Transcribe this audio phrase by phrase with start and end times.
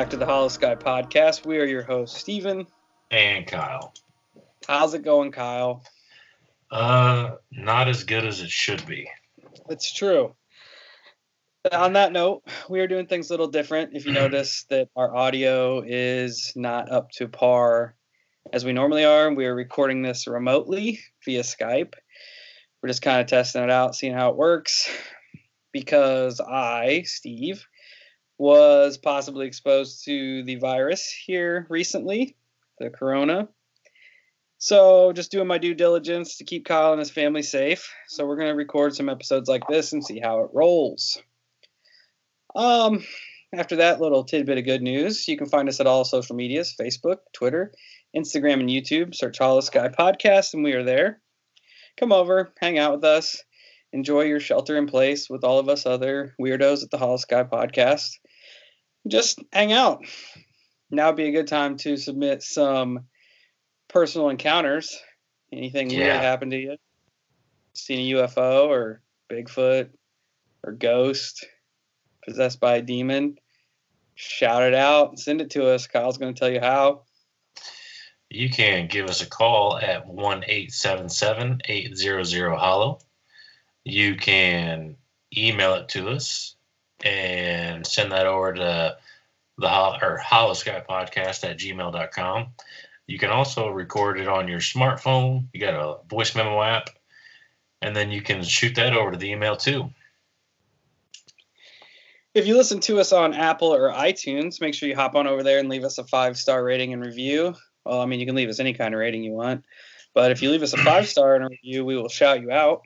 [0.00, 1.44] Back to the Hollow Sky Podcast.
[1.44, 2.66] We are your hosts, Stephen
[3.10, 3.92] and Kyle.
[4.66, 5.84] How's it going, Kyle?
[6.70, 9.10] Uh, not as good as it should be.
[9.68, 10.34] It's true.
[11.70, 13.90] On that note, we are doing things a little different.
[13.92, 17.94] If you notice that our audio is not up to par
[18.54, 21.92] as we normally are, we are recording this remotely via Skype.
[22.82, 24.90] We're just kind of testing it out, seeing how it works.
[25.72, 27.66] Because I, Steve,
[28.40, 32.34] was possibly exposed to the virus here recently,
[32.78, 33.46] the corona.
[34.56, 37.92] So, just doing my due diligence to keep Kyle and his family safe.
[38.08, 41.20] So, we're going to record some episodes like this and see how it rolls.
[42.56, 43.04] Um,
[43.54, 46.74] after that little tidbit of good news, you can find us at all social medias
[46.80, 47.74] Facebook, Twitter,
[48.16, 49.14] Instagram, and YouTube.
[49.14, 51.20] Search Hollow Sky Podcast, and we are there.
[51.98, 53.44] Come over, hang out with us,
[53.92, 57.44] enjoy your shelter in place with all of us other weirdos at the Hollow Sky
[57.44, 58.12] Podcast
[59.06, 60.04] just hang out.
[60.90, 63.06] Now would be a good time to submit some
[63.88, 64.98] personal encounters.
[65.52, 65.98] Anything yeah.
[65.98, 66.76] weird happen to you?
[67.74, 69.90] Seen a UFO or Bigfoot
[70.64, 71.46] or ghost
[72.24, 73.36] possessed by a demon?
[74.14, 75.18] Shout it out.
[75.18, 75.86] Send it to us.
[75.86, 77.02] Kyle's going to tell you how.
[78.28, 82.98] You can give us a call at 1 877 800 Hollow.
[83.84, 84.96] You can
[85.36, 86.54] email it to us
[87.04, 88.96] and send that over to
[89.58, 92.48] the or Hollow Sky Podcast at gmail.com.
[93.06, 95.48] You can also record it on your smartphone.
[95.52, 96.90] You got a voice memo app,
[97.82, 99.90] and then you can shoot that over to the email too.
[102.32, 105.42] If you listen to us on Apple or iTunes, make sure you hop on over
[105.42, 107.56] there and leave us a five star rating and review.
[107.84, 109.64] Well, I mean, you can leave us any kind of rating you want,
[110.14, 112.52] but if you leave us a five star and a review, we will shout you
[112.52, 112.82] out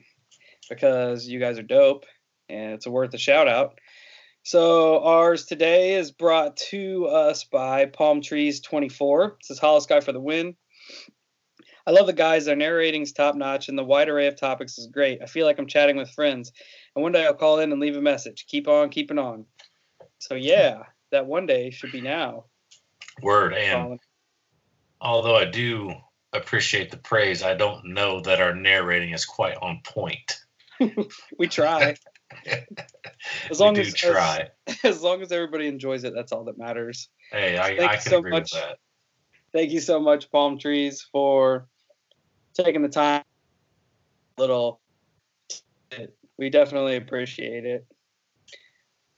[0.69, 2.05] because you guys are dope
[2.49, 3.77] and it's worth a shout out.
[4.45, 9.37] So ours today is brought to us by Palm Trees 24.
[9.41, 10.55] This is Hollow Sky for the win.
[11.87, 12.45] I love the guys.
[12.45, 15.23] Their narrating's top notch, and the wide array of topics is great.
[15.23, 16.51] I feel like I'm chatting with friends.
[16.95, 18.45] And one day I'll call in and leave a message.
[18.45, 19.47] Keep on keeping on.
[20.19, 22.45] So yeah, that one day should be now.
[23.23, 23.99] Word and
[25.01, 25.91] although I do
[26.33, 30.39] appreciate the praise, I don't know that our narrating is quite on point.
[31.39, 31.95] we try.
[33.49, 34.49] as long as try.
[34.67, 37.09] As, as, long as everybody enjoys it, that's all that matters.
[37.31, 38.77] Hey, I, I can so agree much, with that.
[39.53, 41.67] Thank you so much, Palm Trees, for
[42.53, 43.23] taking the time.
[44.37, 44.81] Little,
[46.37, 47.85] we definitely appreciate it.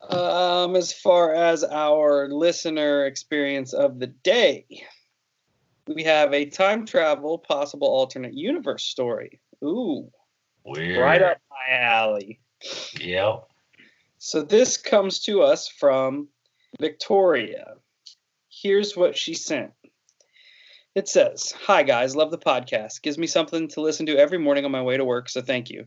[0.10, 4.66] Um, as far as our listener experience of the day,
[5.88, 9.40] we have a time travel possible alternate universe story.
[9.64, 10.12] Ooh,
[10.64, 11.00] Weird.
[11.00, 12.40] right up my alley.
[13.00, 13.48] Yep.
[14.20, 16.30] So this comes to us from
[16.80, 17.76] Victoria.
[18.50, 19.74] Here's what she sent.
[20.96, 23.04] It says, Hi guys, love the podcast.
[23.04, 25.70] Gives me something to listen to every morning on my way to work, so thank
[25.70, 25.86] you.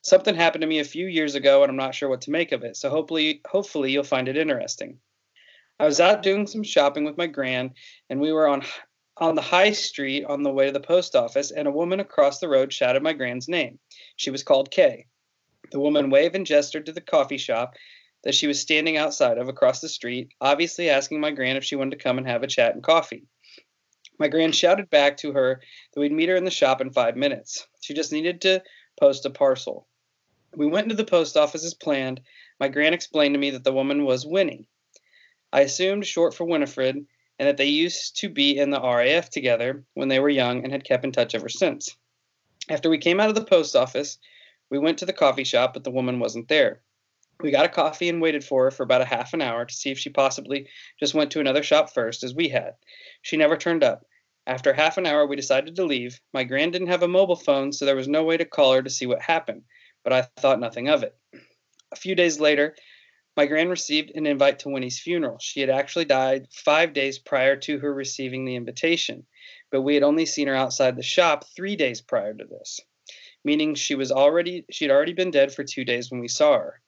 [0.00, 2.52] Something happened to me a few years ago and I'm not sure what to make
[2.52, 4.98] of it, so hopefully hopefully you'll find it interesting.
[5.78, 7.74] I was out doing some shopping with my gran
[8.08, 8.62] and we were on
[9.18, 12.38] on the high street on the way to the post office and a woman across
[12.38, 13.78] the road shouted my gran's name.
[14.16, 15.06] She was called Kay.
[15.70, 17.74] The woman waved and gestured to the coffee shop
[18.24, 21.76] that she was standing outside of across the street, obviously asking my gran if she
[21.76, 23.24] wanted to come and have a chat and coffee.
[24.18, 25.60] My gran shouted back to her
[25.92, 27.66] that we'd meet her in the shop in five minutes.
[27.80, 28.62] She just needed to
[28.98, 29.86] post a parcel.
[30.56, 32.20] We went into the post office as planned.
[32.58, 34.66] My gran explained to me that the woman was Winnie.
[35.52, 37.06] I assumed short for Winifred,
[37.38, 40.72] and that they used to be in the RAF together when they were young and
[40.72, 41.96] had kept in touch ever since.
[42.68, 44.18] After we came out of the post office,
[44.70, 46.82] we went to the coffee shop, but the woman wasn't there.
[47.40, 49.74] We got a coffee and waited for her for about a half an hour to
[49.74, 50.68] see if she possibly
[50.98, 52.74] just went to another shop first, as we had.
[53.22, 54.04] She never turned up.
[54.46, 56.20] After half an hour, we decided to leave.
[56.34, 58.82] My grand didn't have a mobile phone, so there was no way to call her
[58.82, 59.62] to see what happened,
[60.04, 61.16] but I thought nothing of it.
[61.92, 62.74] A few days later,
[63.36, 65.38] my grand received an invite to Winnie's funeral.
[65.38, 69.26] She had actually died five days prior to her receiving the invitation,
[69.70, 72.80] but we had only seen her outside the shop three days prior to this
[73.44, 76.54] meaning she was already she had already been dead for two days when we saw
[76.54, 76.80] her.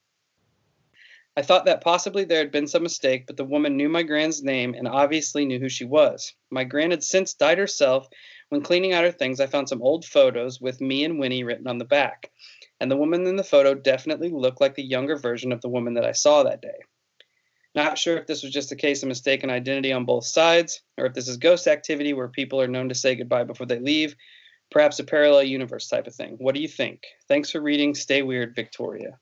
[1.37, 4.43] I thought that possibly there had been some mistake, but the woman knew my gran's
[4.43, 6.35] name and obviously knew who she was.
[6.51, 8.09] My gran had since died herself.
[8.49, 11.69] When cleaning out her things, I found some old photos with me and Winnie written
[11.69, 12.33] on the back.
[12.81, 15.95] And the woman in the photo definitely looked like the younger version of the woman
[15.95, 16.81] that I saw that day.
[17.75, 21.07] Not sure if this was just a case of mistaken identity on both sides, or
[21.07, 24.17] if this is ghost activity where people are known to say goodbye before they leave,
[24.71, 26.37] perhaps a parallel universe type of thing.
[26.39, 27.05] What do you think?
[27.29, 27.95] Thanks for reading.
[27.95, 29.19] Stay weird, Victoria.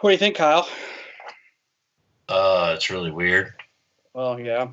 [0.00, 0.68] What do you think, Kyle?
[2.28, 3.54] Uh, it's really weird.
[4.12, 4.68] Well, yeah.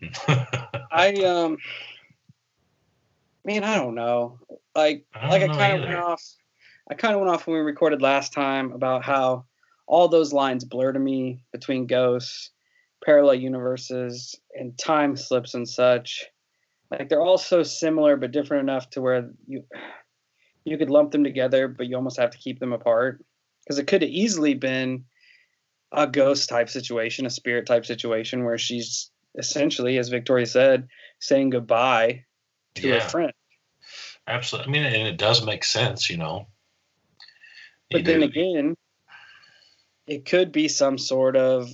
[0.92, 1.58] I um,
[3.44, 4.38] man, I don't know.
[4.74, 6.22] Like, I like I kind of went off.
[6.90, 9.44] I kind of went off when we recorded last time about how
[9.86, 12.50] all those lines blur to me between ghosts,
[13.04, 16.26] parallel universes, and time slips and such.
[16.90, 19.64] Like they're all so similar but different enough to where you
[20.64, 23.24] you could lump them together, but you almost have to keep them apart
[23.64, 25.04] because it could have easily been
[25.92, 30.88] a ghost type situation, a spirit type situation where she's essentially, as Victoria said,
[31.20, 32.24] saying goodbye
[32.76, 33.32] to yeah, her friend.
[34.26, 34.68] absolutely.
[34.68, 36.46] I mean, and it does make sense, you know.
[37.90, 38.76] You But then do- again,
[40.06, 41.68] it could be some sort of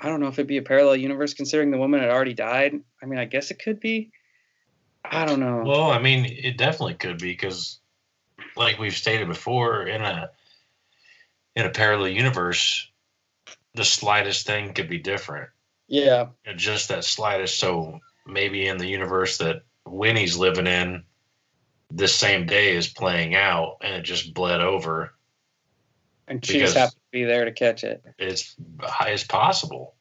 [0.00, 2.80] I don't know if it'd be a parallel universe considering the woman had already died.
[3.02, 4.10] I mean, I guess it could be.
[5.04, 5.62] I don't know.
[5.64, 7.78] Well, I mean, it definitely could be because,
[8.56, 10.30] like we've stated before, in a
[11.54, 12.90] in a parallel universe,
[13.74, 15.50] the slightest thing could be different.
[15.88, 17.58] yeah, Just that slightest.
[17.58, 21.04] So maybe in the universe that Winnie's living in,
[21.90, 25.14] this same day is playing out, and it just bled over.
[26.26, 28.04] and she just happened to be there to catch it.
[28.18, 29.94] It's high as possible.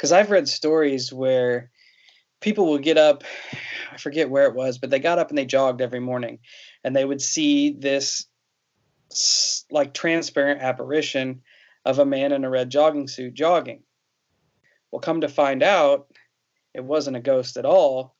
[0.00, 1.70] because I've read stories where
[2.40, 3.22] people will get up,
[3.92, 6.38] I forget where it was, but they got up and they jogged every morning,
[6.82, 8.24] and they would see this
[9.70, 11.42] like transparent apparition
[11.84, 13.82] of a man in a red jogging suit jogging.
[14.90, 16.06] Well, come to find out,
[16.72, 18.16] it wasn't a ghost at all,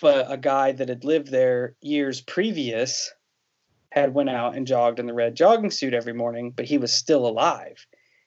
[0.00, 3.12] but a guy that had lived there years previous
[3.92, 6.94] had went out and jogged in the red jogging suit every morning, but he was
[6.94, 7.86] still alive.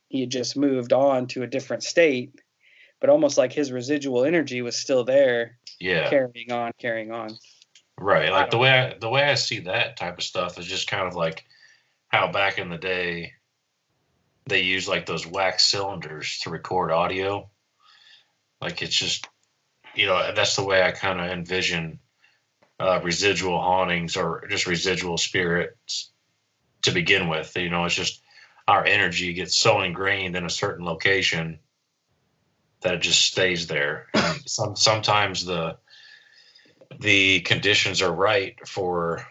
[0.09, 2.39] He had just moved on to a different state,
[3.01, 6.07] but almost like his residual energy was still there, Yeah.
[6.07, 7.31] carrying on, carrying on.
[7.97, 8.31] Right.
[8.31, 11.07] Like the way I, the way I see that type of stuff is just kind
[11.07, 11.45] of like
[12.09, 13.33] how back in the day
[14.45, 17.49] they used like those wax cylinders to record audio.
[18.61, 19.27] Like it's just
[19.95, 21.99] you know that's the way I kind of envision
[22.79, 26.11] uh, residual hauntings or just residual spirits
[26.83, 27.55] to begin with.
[27.55, 28.21] You know, it's just
[28.67, 31.59] our energy gets so ingrained in a certain location
[32.81, 34.07] that it just stays there.
[34.13, 35.77] And some sometimes the
[36.99, 39.25] the conditions are right for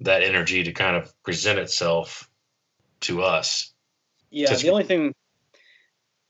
[0.00, 2.28] that energy to kind of present itself
[3.00, 3.72] to us.
[4.30, 5.14] Yeah, Just- the only thing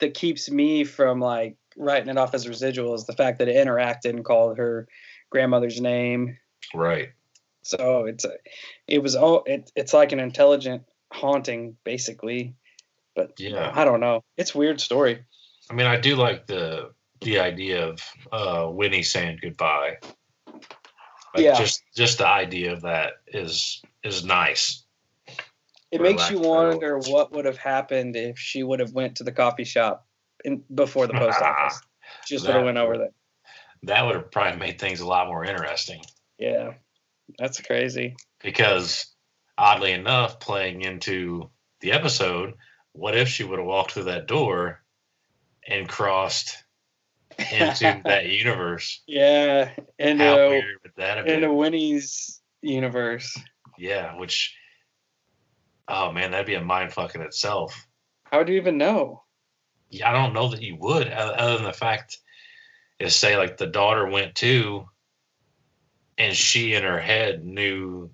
[0.00, 3.54] that keeps me from like writing it off as residual is the fact that it
[3.54, 4.88] interacted and called her
[5.30, 6.36] grandmother's name.
[6.74, 7.10] Right.
[7.62, 8.32] So it's a,
[8.86, 12.54] it was all it, it's like an intelligent haunting basically.
[13.14, 13.72] But Yeah.
[13.74, 14.24] I don't know.
[14.36, 15.24] It's a weird story.
[15.70, 18.00] I mean, I do like the the idea of
[18.32, 19.98] uh, Winnie saying goodbye.
[20.46, 21.58] Like Yeah.
[21.58, 24.84] Just just the idea of that is is nice.
[25.92, 27.08] It makes you wonder words.
[27.08, 30.06] what would have happened if she would have went to the coffee shop
[30.42, 31.80] in, before the post office.
[32.24, 33.12] She just would have went over there.
[33.82, 36.02] That would have probably made things a lot more interesting
[36.42, 36.74] Yeah,
[37.38, 38.16] that's crazy.
[38.42, 39.06] because
[39.56, 42.54] oddly enough, playing into the episode,
[42.92, 44.82] what if she would have walked through that door
[45.68, 46.64] and crossed
[47.52, 49.02] into that universe?
[49.06, 51.36] Yeah, into How a, weird would that have been?
[51.44, 53.38] into Winnie's universe.
[53.78, 54.54] Yeah, which
[55.88, 57.86] oh man, that'd be a mind fuck in itself.
[58.24, 59.22] How would you even know?
[59.90, 62.18] Yeah, I don't know that you would, other than the fact
[62.98, 64.86] is say like the daughter went too,
[66.22, 68.08] and she in her head knew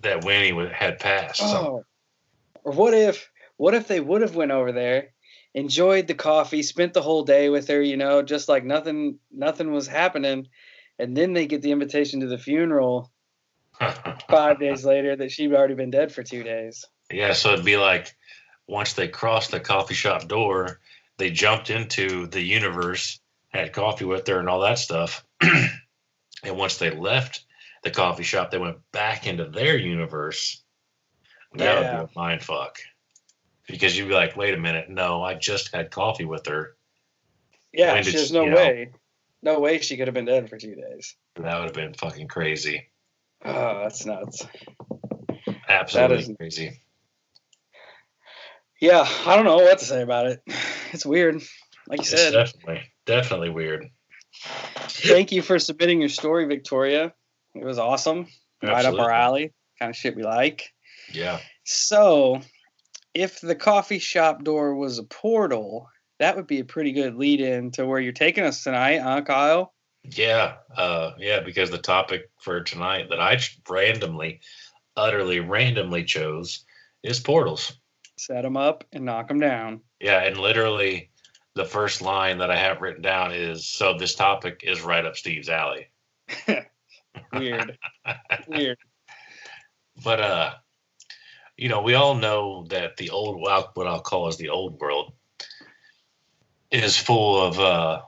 [0.00, 1.38] that Winnie had passed.
[1.38, 1.84] So, Oh,
[2.64, 5.12] or what if what if they would have went over there,
[5.54, 9.72] enjoyed the coffee, spent the whole day with her, you know, just like nothing nothing
[9.72, 10.48] was happening,
[10.98, 13.12] and then they get the invitation to the funeral
[14.28, 16.84] five days later that she'd already been dead for two days.
[17.12, 18.12] yeah, so it'd be like
[18.66, 20.80] once they crossed the coffee shop door,
[21.18, 25.24] they jumped into the universe, had coffee with her, and all that stuff.
[26.44, 27.44] and once they left
[27.82, 30.62] the coffee shop, they went back into their universe.
[31.54, 32.00] That Yeah.
[32.00, 32.78] would be a mind fuck.
[33.66, 36.76] Because you'd be like, wait a minute, no, I just had coffee with her.
[37.72, 38.56] Yeah, did there's no you know?
[38.56, 38.90] way,
[39.42, 41.16] no way she could have been dead for two days.
[41.36, 42.88] That would have been fucking crazy.
[43.44, 44.46] Oh, that's nuts.
[45.68, 46.80] Absolutely is- crazy.
[48.80, 50.42] Yeah, I don't know what to say about it.
[50.92, 51.42] It's weird.
[51.88, 53.90] Like you It's said, definitely, definitely weird.
[54.34, 57.12] Thank you for submitting your story, Victoria.
[57.54, 58.26] It was awesome.
[58.62, 59.52] Right up our alley.
[59.78, 60.72] Kind of shit we like.
[61.12, 61.38] Yeah.
[61.64, 62.40] So,
[63.14, 65.88] if the coffee shop door was a portal,
[66.18, 69.22] that would be a pretty good lead in to where you're taking us tonight, huh,
[69.22, 69.74] Kyle?
[70.04, 73.38] Yeah, uh, yeah, because the topic for tonight that I
[73.68, 74.40] randomly,
[74.96, 76.64] utterly randomly chose
[77.02, 77.72] is portals.
[78.18, 79.80] Set them up and knock them down.
[80.00, 81.10] Yeah, and literally
[81.54, 85.16] the first line that I have written down is so this topic is right up
[85.16, 85.88] Steve's alley.
[87.32, 87.78] Weird.
[88.48, 88.78] Weird.
[90.02, 90.54] But uh
[91.56, 95.12] you know, we all know that the old what I'll call as the old world
[96.70, 98.02] is full of uh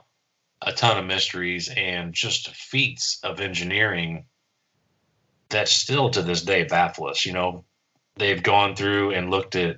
[0.61, 4.25] a ton of mysteries and just feats of engineering
[5.49, 7.25] that still to this day baffle us.
[7.25, 7.63] You know,
[8.15, 9.77] they've gone through and looked at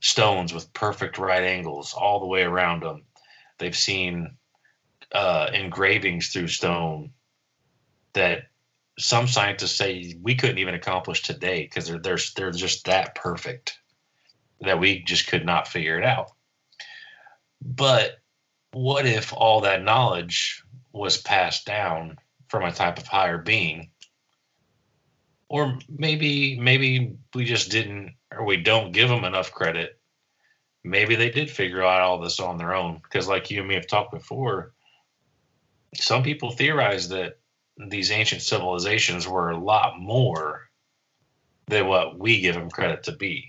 [0.00, 3.02] stones with perfect right angles all the way around them.
[3.58, 4.36] They've seen
[5.12, 7.12] uh, engravings through stone
[8.12, 8.44] that
[8.98, 13.78] some scientists say we couldn't even accomplish today because they're, they're they're just that perfect
[14.60, 16.32] that we just could not figure it out.
[17.62, 18.18] But
[18.72, 20.62] what if all that knowledge
[20.92, 23.90] was passed down from a type of higher being?
[25.48, 29.98] Or maybe maybe we just didn't or we don't give them enough credit.
[30.82, 33.74] Maybe they did figure out all this on their own because like you and me
[33.74, 34.72] have talked before,
[35.94, 37.38] some people theorize that
[37.76, 40.68] these ancient civilizations were a lot more
[41.66, 43.44] than what we give them credit to be.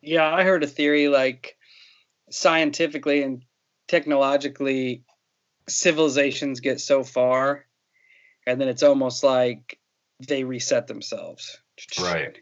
[0.00, 1.56] Yeah, I heard a theory like
[2.30, 3.44] scientifically and
[3.88, 5.04] technologically,
[5.68, 7.66] civilizations get so far,
[8.46, 9.78] and then it's almost like
[10.26, 11.60] they reset themselves.
[12.00, 12.36] Right.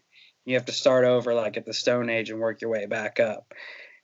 [0.45, 3.21] You have to start over like at the Stone Age and work your way back
[3.21, 3.53] up.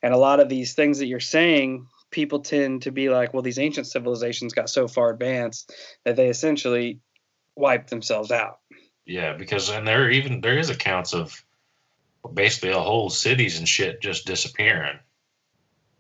[0.03, 3.43] And a lot of these things that you're saying people tend to be like, well,
[3.43, 5.73] these ancient civilizations got so far advanced
[6.05, 7.01] that they essentially
[7.57, 8.59] wiped themselves out.
[9.07, 11.45] Yeah, because and there even there is accounts of
[12.33, 14.99] basically a whole cities and shit just disappearing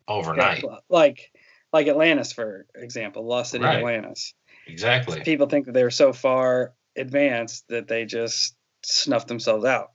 [0.08, 0.62] overnight.
[0.64, 1.30] Yeah, like
[1.72, 3.76] like Atlantis, for example, lost city right.
[3.76, 4.34] Atlantis.
[4.66, 5.20] Exactly.
[5.20, 9.92] People think that they were so far advanced that they just snuffed themselves out.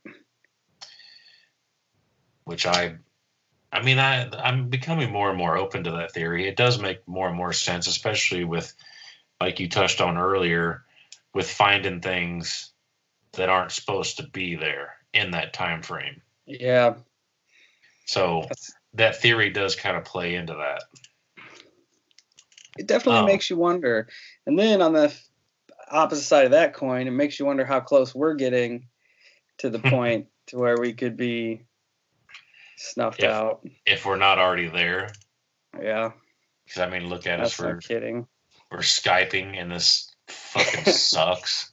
[2.43, 2.95] Which I
[3.71, 6.47] I mean, I I'm becoming more and more open to that theory.
[6.47, 8.73] It does make more and more sense, especially with,
[9.39, 10.83] like you touched on earlier,
[11.33, 12.71] with finding things
[13.33, 16.21] that aren't supposed to be there in that time frame.
[16.45, 16.95] Yeah.
[18.05, 20.83] So That's, that theory does kind of play into that.
[22.77, 24.09] It definitely um, makes you wonder.
[24.45, 25.13] And then on the
[25.91, 28.87] opposite side of that coin, it makes you wonder how close we're getting
[29.59, 31.63] to the point to where we could be
[32.77, 33.65] snuffed if, out.
[33.85, 35.11] If we're not already there.
[35.79, 36.11] Yeah.
[36.65, 37.59] Because I mean, look at That's us.
[37.59, 38.27] We're kidding.
[38.71, 41.71] We're skyping, and this fucking sucks.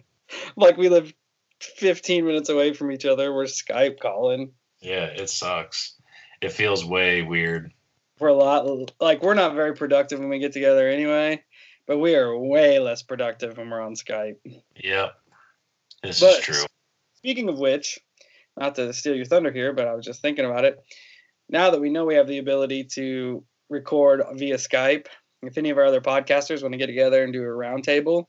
[0.56, 1.12] like we live
[1.60, 3.32] 15 minutes away from each other.
[3.32, 4.52] We're Skype calling.
[4.80, 5.94] Yeah, it sucks.
[6.40, 7.72] It feels way weird.
[8.18, 11.42] We're a lot like we're not very productive when we get together anyway,
[11.86, 14.36] but we are way less productive when we're on Skype.
[14.82, 15.14] Yep.
[16.02, 16.64] This but, is true.
[17.14, 17.98] Speaking of which,
[18.56, 20.78] not to steal your thunder here, but I was just thinking about it.
[21.48, 25.06] Now that we know we have the ability to record via Skype,
[25.42, 28.26] if any of our other podcasters want to get together and do a roundtable,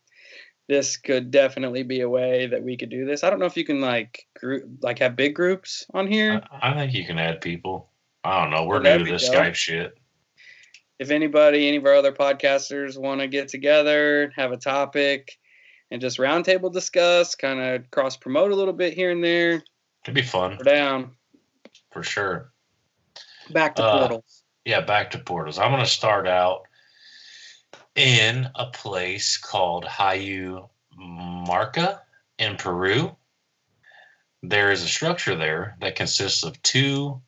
[0.68, 3.24] this could definitely be a way that we could do this.
[3.24, 6.42] I don't know if you can like group like have big groups on here.
[6.52, 7.90] I, I think you can add people.
[8.24, 8.66] I don't know.
[8.66, 9.30] We're new to this.
[9.30, 9.98] Skype shit.
[11.00, 15.38] If anybody, any of our other podcasters want to get together, have a topic,
[15.92, 19.62] and just roundtable discuss, kind of cross promote a little bit here and there,
[20.08, 20.56] It'd be fun.
[20.58, 21.12] We're down.
[21.92, 22.54] For sure.
[23.50, 24.44] Back to uh, portals.
[24.64, 25.60] Yeah, back to portals.
[25.60, 26.62] I'm going to start out
[27.96, 32.02] in a place called Hayu Marca
[32.40, 33.18] in Peru.
[34.44, 37.22] There is a structure there that consists of two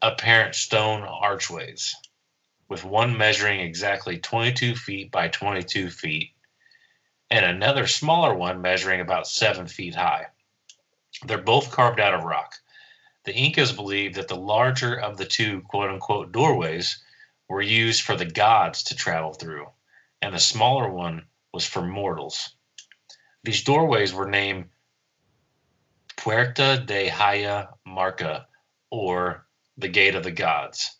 [0.00, 1.94] apparent stone archways,
[2.68, 6.30] with one measuring exactly 22 feet by 22 feet,
[7.30, 10.26] and another smaller one measuring about 7 feet high.
[11.26, 12.54] They're both carved out of rock.
[13.24, 17.02] The Incas believed that the larger of the two quote unquote doorways
[17.48, 19.66] were used for the gods to travel through,
[20.20, 22.56] and the smaller one was for mortals.
[23.44, 24.70] These doorways were named
[26.16, 28.46] Puerta de Hayu Marca,
[28.90, 30.96] or the Gate of the Gods.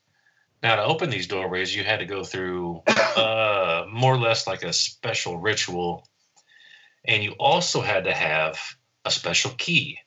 [0.64, 4.62] Now, to open these doorways, you had to go through uh, more or less like
[4.62, 6.08] a special ritual,
[7.04, 8.58] and you also had to have
[9.04, 9.98] a special key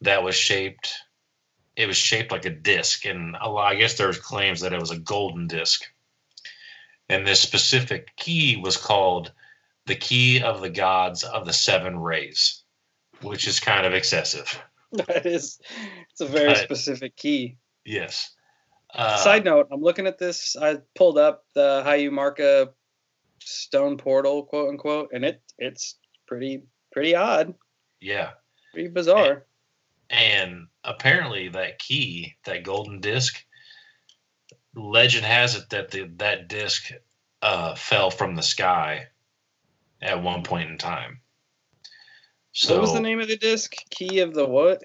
[0.00, 0.92] that was shaped
[1.76, 3.06] it was shaped like a disc.
[3.06, 5.84] And a lot, i guess there's claims that it was a golden disc.
[7.08, 9.30] And this specific key was called
[9.86, 12.62] the key of the gods of the seven rays
[13.20, 14.60] which is kind of excessive.
[14.94, 15.58] That is
[16.10, 17.56] it's a very but, specific key.
[17.86, 18.34] Yes
[18.94, 22.70] uh, side note i'm looking at this i pulled up the Hayu Marca
[23.40, 27.54] stone portal quote unquote and it it's pretty pretty odd
[28.00, 28.30] yeah
[28.72, 29.46] pretty bizarre
[30.12, 33.42] And apparently, that key, that golden disc,
[34.76, 36.92] legend has it that the, that disc
[37.40, 39.06] uh, fell from the sky
[40.02, 41.20] at one point in time.
[42.52, 43.72] So, what was the name of the disc?
[43.88, 44.82] Key of the what?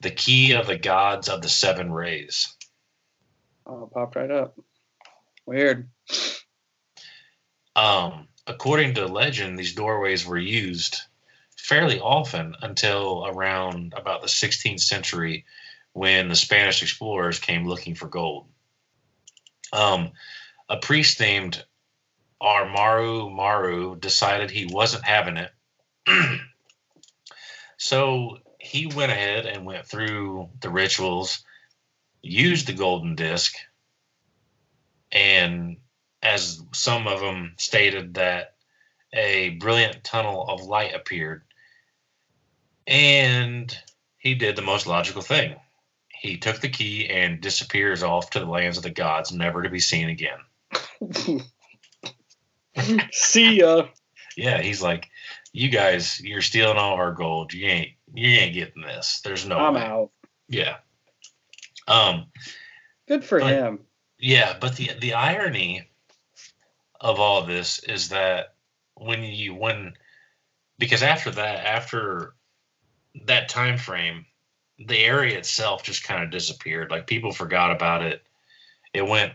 [0.00, 2.56] The key of the gods of the seven rays.
[3.66, 4.58] Oh, popped right up.
[5.46, 5.88] Weird.
[7.76, 10.98] Um, according to legend, these doorways were used
[11.56, 15.44] fairly often until around about the 16th century
[15.92, 18.46] when the Spanish explorers came looking for gold.
[19.72, 20.12] Um,
[20.68, 21.64] a priest named
[22.42, 25.50] Armaru Maru decided he wasn't having it.
[27.76, 31.44] so he went ahead and went through the rituals,
[32.22, 33.54] used the golden disc,
[35.12, 35.76] and
[36.22, 38.54] as some of them stated that
[39.12, 41.42] a brilliant tunnel of light appeared
[42.86, 43.76] and
[44.18, 45.56] he did the most logical thing.
[46.08, 49.70] He took the key and disappears off to the lands of the gods never to
[49.70, 50.38] be seen again.
[53.12, 53.86] See ya.
[54.36, 55.08] Yeah he's like
[55.52, 57.52] you guys you're stealing all our gold.
[57.52, 59.20] You ain't you ain't getting this.
[59.24, 59.80] There's no i'm way.
[59.80, 60.10] out.
[60.48, 60.76] Yeah
[61.90, 62.26] um
[63.08, 63.80] good for but, him.
[64.18, 65.88] yeah but the the irony
[67.00, 68.54] of all this is that
[68.94, 69.92] when you when
[70.78, 72.34] because after that after
[73.26, 74.24] that time frame
[74.86, 76.90] the area itself just kind of disappeared.
[76.90, 78.22] Like people forgot about it.
[78.94, 79.32] It went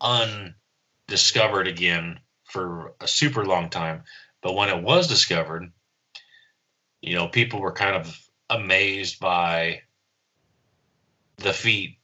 [0.00, 4.02] undiscovered again for a super long time.
[4.42, 5.70] But when it was discovered
[7.00, 9.82] you know people were kind of amazed by
[11.36, 11.98] the feet,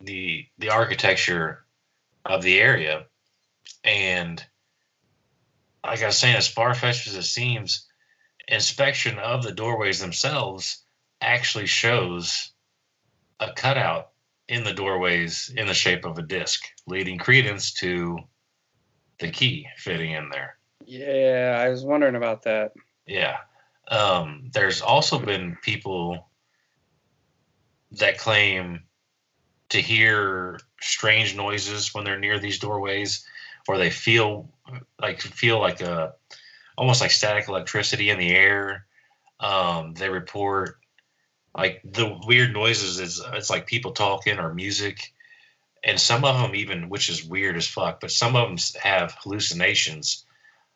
[0.00, 1.64] the the architecture
[2.24, 3.06] of the area
[3.84, 4.44] and
[5.84, 7.86] like I was saying, as far fetched as it seems,
[8.48, 10.82] inspection of the doorways themselves
[11.20, 12.50] actually shows
[13.40, 14.10] a cutout
[14.48, 18.18] in the doorways in the shape of a disc, leading credence to
[19.18, 20.58] the key fitting in there.
[20.84, 22.72] Yeah, I was wondering about that.
[23.06, 23.38] Yeah.
[23.88, 26.28] Um, there's also been people
[27.92, 28.82] that claim
[29.68, 33.26] to hear strange noises when they're near these doorways
[33.68, 34.48] or they feel
[35.00, 36.14] like feel like a
[36.76, 38.86] almost like static electricity in the air.
[39.40, 40.76] Um, they report
[41.56, 45.12] like the weird noises is it's like people talking or music,
[45.84, 48.00] and some of them even which is weird as fuck.
[48.00, 50.24] But some of them have hallucinations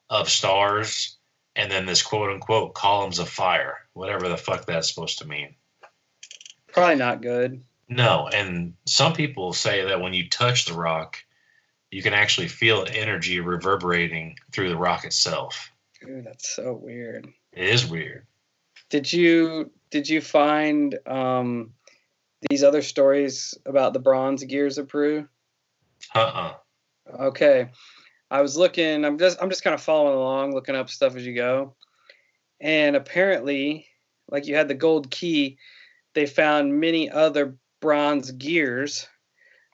[0.09, 1.16] of stars
[1.57, 5.55] and then this quote unquote columns of fire, whatever the fuck that's supposed to mean.
[6.81, 7.62] Probably not good.
[7.90, 11.19] No, and some people say that when you touch the rock,
[11.90, 15.71] you can actually feel energy reverberating through the rock itself.
[16.01, 17.29] Dude, that's so weird.
[17.53, 18.27] It is weird.
[18.88, 21.75] Did you did you find um,
[22.49, 25.29] these other stories about the bronze gears of Peru?
[26.14, 26.55] Uh-uh.
[27.21, 27.69] Okay.
[28.31, 31.27] I was looking, I'm just I'm just kind of following along, looking up stuff as
[31.27, 31.75] you go.
[32.59, 33.87] And apparently,
[34.31, 35.59] like you had the gold key,
[36.14, 39.09] they found many other bronze gears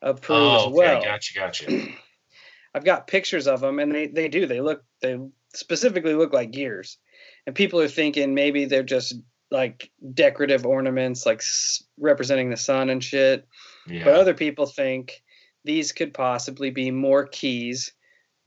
[0.02, 0.96] of Peru oh, as well.
[0.98, 1.88] Okay, gotcha, gotcha.
[2.74, 4.46] I've got pictures of them, and they they do.
[4.46, 5.18] They look they
[5.54, 6.98] specifically look like gears,
[7.46, 9.14] and people are thinking maybe they're just
[9.50, 13.46] like decorative ornaments, like s- representing the sun and shit.
[13.86, 14.04] Yeah.
[14.04, 15.22] But other people think
[15.64, 17.92] these could possibly be more keys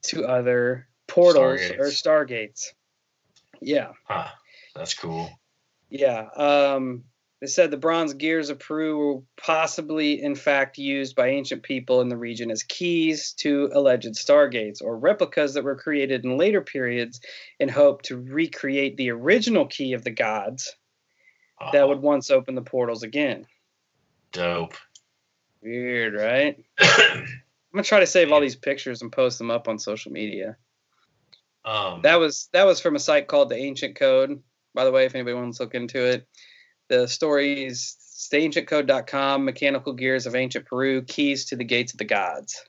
[0.04, 2.68] to other portals or stargates.
[3.62, 3.94] Yeah.
[4.08, 4.28] Huh.
[4.76, 5.30] That's cool.
[5.90, 6.28] Yeah.
[6.36, 7.06] Um,
[7.42, 12.02] they said the bronze gears of Peru were possibly, in fact, used by ancient people
[12.02, 16.62] in the region as keys to alleged stargates or replicas that were created in later
[16.62, 17.22] periods
[17.60, 20.76] in hope to recreate the original key of the gods
[21.62, 23.46] Oh, that would once open the portals again.
[24.32, 24.76] dope.
[25.62, 26.58] Weird, right?
[26.80, 27.26] I'm
[27.74, 30.56] gonna try to save all these pictures and post them up on social media.
[31.66, 34.42] um, That was that was from a site called the Ancient Code.
[34.74, 36.26] By the way, if anybody wants to look into it,
[36.90, 37.96] the story is
[38.34, 42.64] theancientcode.com, Mechanical Gears of Ancient Peru, Keys to the Gates of the Gods.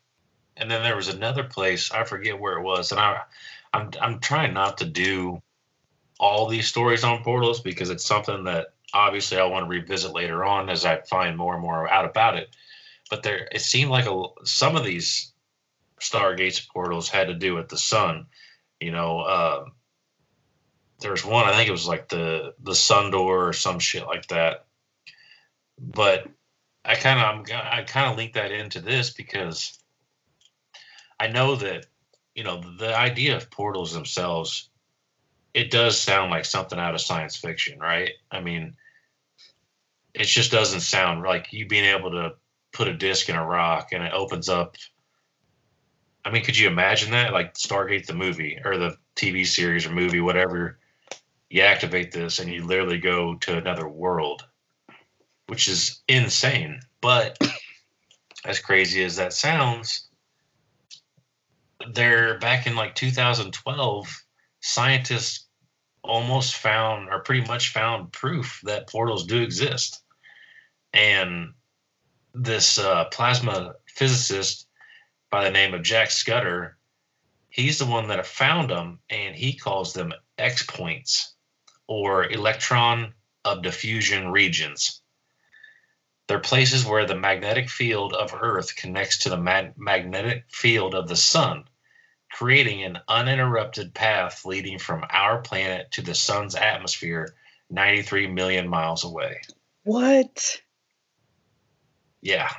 [0.56, 3.22] and then there was another place I forget where it was, and I,
[3.72, 5.42] I'm I'm trying not to do
[6.18, 10.44] all these stories on portals because it's something that obviously I want to revisit later
[10.44, 12.54] on as I find more and more out about it.
[13.08, 15.32] But there, it seemed like a some of these
[16.00, 18.26] stargates portals had to do with the sun.
[18.80, 19.64] You know, uh,
[21.00, 24.26] there's one I think it was like the the sun door or some shit like
[24.28, 24.66] that.
[25.78, 26.28] But
[26.84, 29.78] I kind of I kind of link that into this because
[31.18, 31.86] I know that
[32.34, 34.68] you know the idea of portals themselves.
[35.52, 38.12] It does sound like something out of science fiction, right?
[38.30, 38.76] I mean,
[40.14, 42.34] it just doesn't sound like you being able to
[42.72, 44.76] put a disc in a rock and it opens up.
[46.24, 47.32] I mean, could you imagine that?
[47.32, 50.78] Like Stargate the movie or the TV series or movie, whatever.
[51.52, 54.46] You activate this and you literally go to another world,
[55.48, 56.80] which is insane.
[57.00, 57.38] But
[58.44, 60.08] as crazy as that sounds,
[61.92, 64.24] they're back in like 2012,
[64.60, 65.46] scientists
[66.04, 70.04] almost found or pretty much found proof that portals do exist.
[70.92, 71.54] And
[72.32, 74.68] this uh, plasma physicist
[75.30, 76.76] by the name of Jack Scudder,
[77.48, 81.34] he's the one that found them and he calls them X points
[81.90, 83.12] or electron
[83.44, 85.02] of diffusion regions.
[86.28, 91.08] They're places where the magnetic field of Earth connects to the mag- magnetic field of
[91.08, 91.64] the sun,
[92.30, 97.34] creating an uninterrupted path leading from our planet to the sun's atmosphere
[97.70, 99.40] 93 million miles away.
[99.82, 100.60] What?
[102.20, 102.52] Yeah.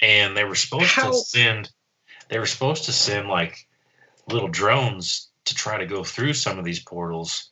[0.00, 1.70] And they were supposed How- to send
[2.28, 3.66] they were supposed to send like
[4.28, 7.50] little drones to try to go through some of these portals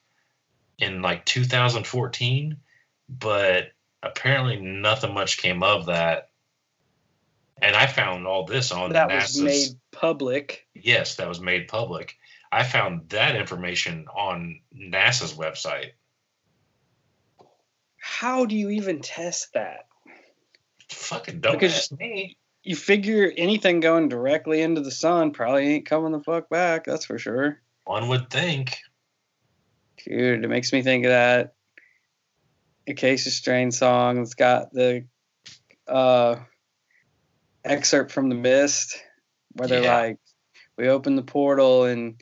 [0.78, 2.56] in like 2014,
[3.08, 3.64] but
[4.02, 6.30] apparently nothing much came of that.
[7.60, 10.66] And I found all this on That NASA's was made public.
[10.74, 12.16] yes, that was made public.
[12.50, 15.92] I found that information on NASA's website.
[17.98, 19.86] How do you even test that?
[20.90, 22.36] Fucking don't Because- ask me.
[22.64, 26.84] You figure anything going directly into the sun probably ain't coming the fuck back.
[26.84, 27.60] That's for sure.
[27.84, 28.76] One would think.
[30.04, 31.54] Dude, it makes me think of that
[32.88, 34.18] Acacia Strain song.
[34.18, 35.06] It's got the
[35.86, 36.36] uh,
[37.64, 39.00] excerpt from The Mist
[39.52, 39.96] where they're Yeah.
[39.96, 40.18] like,
[40.78, 42.20] we opened the portal and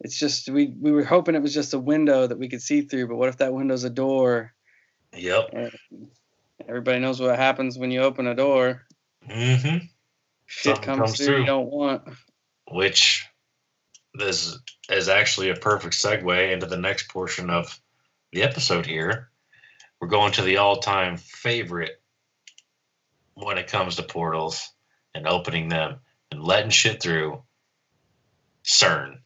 [0.00, 2.80] it's just, we, we were hoping it was just a window that we could see
[2.82, 4.54] through, but what if that window's a door?
[5.14, 5.72] Yep.
[6.68, 8.86] Everybody knows what happens when you open a door.
[9.28, 9.84] Mm-hmm.
[10.46, 11.40] Shit Something comes, comes through, through.
[11.40, 12.02] you don't want.
[12.70, 13.26] Which
[14.14, 17.80] this is actually a perfect segue into the next portion of
[18.32, 19.30] the episode here.
[20.00, 22.00] We're going to the all-time favorite
[23.34, 24.72] when it comes to portals
[25.14, 27.42] and opening them and letting shit through.
[28.64, 29.18] CERN.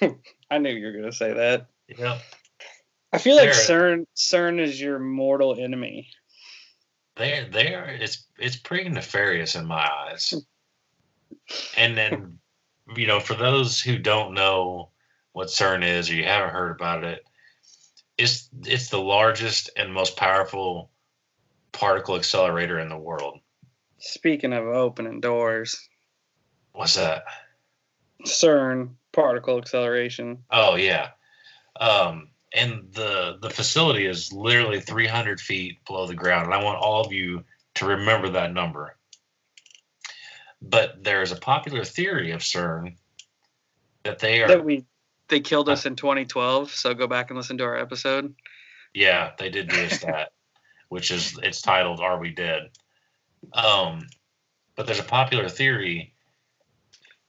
[0.50, 1.66] I knew you were going to say that.
[1.88, 2.20] Yep.
[3.12, 6.08] I feel like There- CERN, CERN is your mortal enemy.
[7.16, 10.34] They they are it's it's pretty nefarious in my eyes.
[11.76, 12.38] And then
[12.96, 14.90] you know, for those who don't know
[15.32, 17.24] what CERN is or you haven't heard about it,
[18.18, 20.90] it's it's the largest and most powerful
[21.72, 23.40] particle accelerator in the world.
[23.98, 25.88] Speaking of opening doors,
[26.72, 27.24] What's that?
[28.24, 30.38] CERN, particle acceleration.
[30.50, 31.10] Oh yeah.
[31.78, 36.78] Um and the the facility is literally 300 feet below the ground and i want
[36.78, 37.42] all of you
[37.74, 38.94] to remember that number
[40.62, 42.96] but there's a popular theory of cern
[44.04, 44.84] that they are That we
[45.28, 46.70] they killed us in 2012.
[46.70, 48.34] So go back and listen to our episode.
[48.94, 50.32] yeah they did do us that,
[50.88, 52.70] which is it's titled are we dead
[53.54, 54.06] um
[54.76, 56.14] but there's a popular theory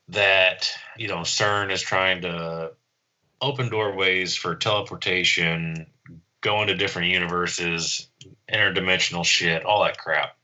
[0.09, 2.71] that you know cern is trying to
[3.41, 5.87] open doorways for teleportation
[6.41, 8.09] go into different universes
[8.51, 10.37] interdimensional shit all that crap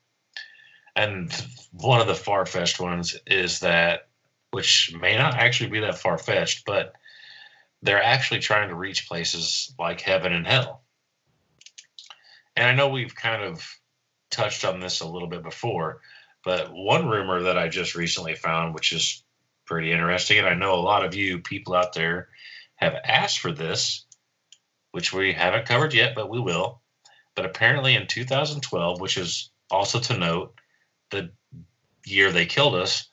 [0.95, 1.32] and
[1.71, 4.08] one of the far-fetched ones is that
[4.52, 6.93] which may not actually be that far-fetched but
[7.82, 10.84] they're actually trying to reach places like heaven and hell
[12.60, 13.65] and I know we've kind of
[14.30, 16.02] touched on this a little bit before,
[16.43, 19.23] but one rumor that I just recently found, which is
[19.65, 22.28] pretty interesting, and I know a lot of you people out there
[22.75, 24.06] have asked for this,
[24.91, 26.82] which we haven't covered yet, but we will.
[27.36, 30.60] But apparently in 2012, which is also to note
[31.12, 31.32] the
[32.06, 33.08] year they killed us,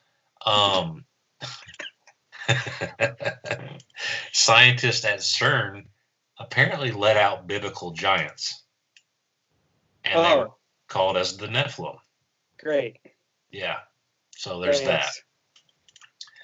[0.44, 1.04] um,
[4.32, 5.86] scientists at CERN
[6.38, 8.62] apparently let out biblical giants
[10.04, 10.56] and they were Oh,
[10.88, 11.98] called as the Nephilim.
[12.58, 12.98] great.
[13.50, 13.78] Yeah.
[14.36, 15.10] So there's that.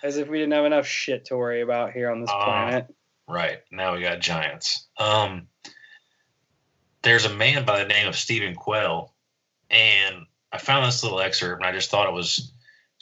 [0.02, 2.86] As if we didn't have enough shit to worry about here on this Uh, planet.
[3.28, 3.60] Right.
[3.70, 4.88] Now we got giants.
[4.98, 5.46] Um
[7.02, 9.12] there's a man by the name of Stephen Quayle,
[9.70, 12.52] and I found this little excerpt and I just thought it was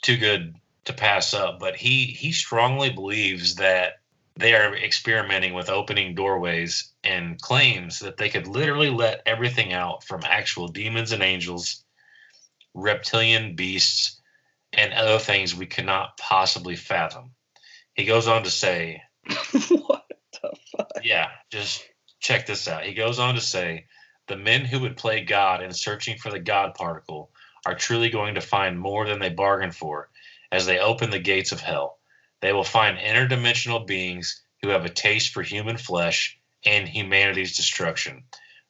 [0.02, 1.58] too good to pass up.
[1.58, 3.94] But he he strongly believes that
[4.36, 10.04] they are experimenting with opening doorways and claims that they could literally let everything out
[10.04, 11.84] from actual demons and angels,
[12.72, 14.20] reptilian beasts,
[14.72, 17.32] and other things we cannot possibly fathom.
[17.94, 19.02] He goes on to say,
[19.70, 20.06] what
[20.40, 20.92] the fuck?
[21.02, 21.84] yeah, just
[22.20, 22.84] check this out.
[22.84, 23.86] He goes on to say
[24.28, 27.30] The men who would play God in searching for the God particle
[27.66, 30.08] are truly going to find more than they bargained for
[30.52, 31.98] as they open the gates of hell.
[32.40, 38.24] They will find interdimensional beings who have a taste for human flesh and humanity's destruction.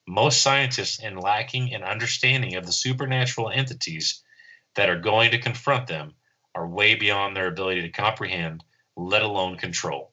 [0.06, 4.22] Most scientists, in lacking an understanding of the supernatural entities
[4.74, 6.14] that are going to confront them,
[6.54, 8.64] are way beyond their ability to comprehend,
[8.96, 10.12] let alone control.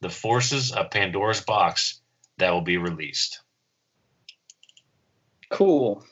[0.00, 2.00] The forces of Pandora's box
[2.36, 3.40] that will be released.
[5.50, 6.04] Cool.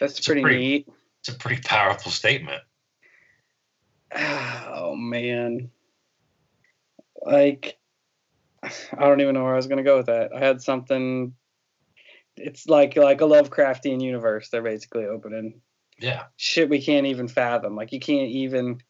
[0.00, 0.88] That's It's pretty, pretty- neat.
[1.20, 2.62] It's a pretty powerful statement.
[4.14, 5.70] Oh man.
[7.24, 7.76] Like
[8.62, 10.32] I don't even know where I was gonna go with that.
[10.34, 11.34] I had something
[12.36, 15.60] it's like like a Lovecraftian universe they're basically opening.
[15.98, 16.24] Yeah.
[16.36, 17.74] Shit we can't even fathom.
[17.74, 18.80] Like you can't even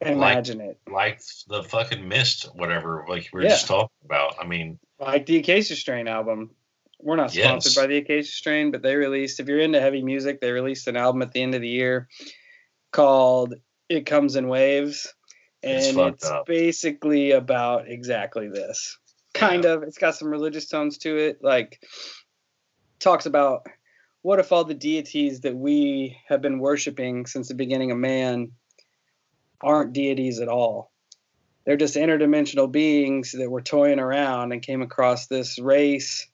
[0.00, 0.78] imagine it.
[0.90, 3.50] Like the fucking mist, whatever, like we were Yeah.
[3.50, 4.34] just talking about.
[4.40, 6.50] I mean, Like the Acacia Strain album.
[7.00, 7.74] We're not sponsored Yes.
[7.76, 10.96] by the Acacia Strain, but they released if you're into heavy music, they released an
[10.96, 12.08] album at the end of the year
[12.90, 13.54] called
[13.88, 15.12] It Comes in Waves.
[15.62, 18.98] And fucked it's, basically about exactly this.
[19.34, 19.82] Kind of.
[19.82, 21.38] It's got some religious tones to it.
[21.42, 21.80] Like
[22.98, 23.66] talks about
[24.22, 28.52] what if all the deities that we have been worshiping since the beginning of man
[29.60, 30.90] aren't deities at all?
[31.64, 36.26] They're just interdimensional beings that were toying around and came across this race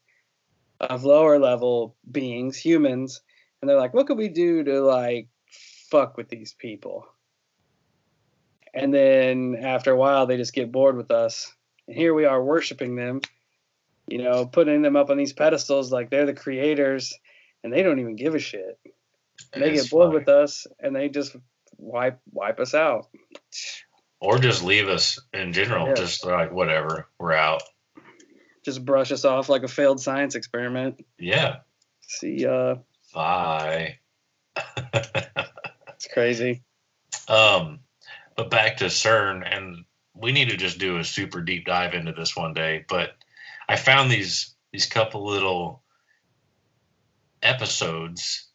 [0.82, 3.20] of lower level beings, humans,
[3.60, 5.28] and they're like, what could we do to like
[5.90, 7.06] fuck with these people?
[8.74, 11.52] And then after a while, they just get bored with us.
[11.86, 13.20] And here we are worshiping them,
[14.08, 17.14] you know, putting them up on these pedestals like they're the creators,
[17.62, 18.78] and they don't even give a shit.
[19.52, 20.18] And they get bored funny.
[20.18, 21.36] with us, and they just
[21.76, 23.08] wipe wipe us out.
[24.20, 25.88] or just leave us in general.
[25.88, 25.94] Yeah.
[25.94, 27.62] Just like whatever, we're out.
[28.64, 31.04] Just brush us off like a failed science experiment.
[31.18, 31.58] Yeah.
[32.02, 32.76] See, uh,
[33.14, 33.98] Bye.
[34.94, 36.62] it's crazy.
[37.28, 37.80] um,
[38.36, 42.12] but back to CERN, and we need to just do a super deep dive into
[42.12, 42.84] this one day.
[42.88, 43.16] But
[43.68, 45.82] I found these these couple little
[47.42, 48.46] episodes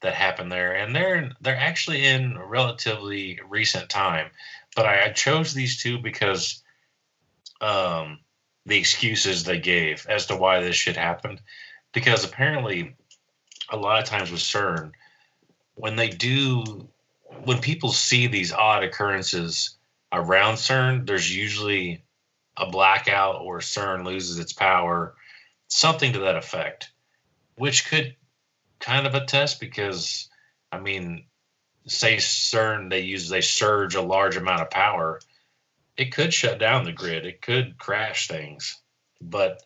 [0.00, 4.30] that happened there, and they're they're actually in relatively recent time.
[4.74, 6.62] But I, I chose these two because
[7.60, 8.20] um,
[8.66, 11.40] the excuses they gave as to why this shit happened.
[11.92, 12.94] Because apparently,
[13.70, 14.92] a lot of times with CERN,
[15.74, 16.88] when they do,
[17.44, 19.76] when people see these odd occurrences
[20.12, 22.02] around CERN, there's usually
[22.56, 25.14] a blackout or CERN loses its power,
[25.68, 26.90] something to that effect,
[27.56, 28.16] which could
[28.80, 30.28] kind of attest because,
[30.72, 31.24] I mean,
[31.86, 35.20] say CERN they use they surge a large amount of power,
[35.96, 38.80] it could shut down the grid, it could crash things,
[39.20, 39.62] but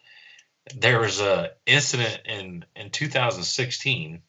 [0.77, 4.23] there was a incident in in 2016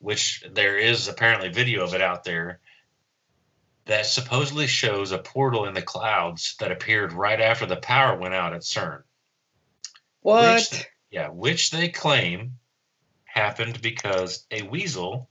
[0.00, 2.60] which there is apparently video of it out there
[3.84, 8.34] that supposedly shows a portal in the clouds that appeared right after the power went
[8.34, 9.02] out at CERN.
[10.20, 10.68] What?
[10.70, 12.58] Which, yeah, which they claim
[13.24, 15.28] happened because a weasel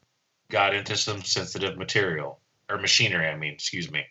[0.51, 4.05] got into some sensitive material or machinery, I mean, excuse me.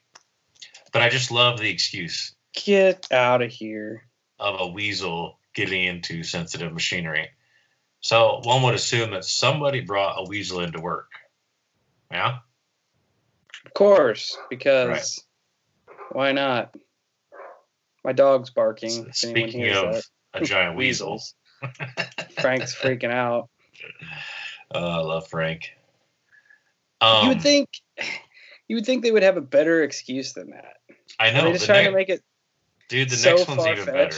[0.93, 4.05] But I just love the excuse Get out of here.
[4.39, 7.29] of a weasel getting into sensitive machinery.
[8.01, 11.11] So one would assume that somebody brought a weasel into work.
[12.11, 12.39] Yeah?
[13.67, 15.23] Of course, because
[16.13, 16.75] why not?
[18.05, 18.91] My dog's barking.
[18.93, 20.05] anyone Speaking of that.
[20.35, 21.13] a giant weasel.
[21.13, 21.35] Weasels.
[22.41, 23.49] Frank's freaking out.
[24.71, 25.71] Oh, I love Frank.
[27.01, 27.71] Um, you would think
[28.69, 30.78] you would think they would have a better excuse than that.
[31.19, 31.45] I Are know.
[31.45, 32.23] they just the trying ne- to make it
[32.89, 34.17] dude, the so next one's even better.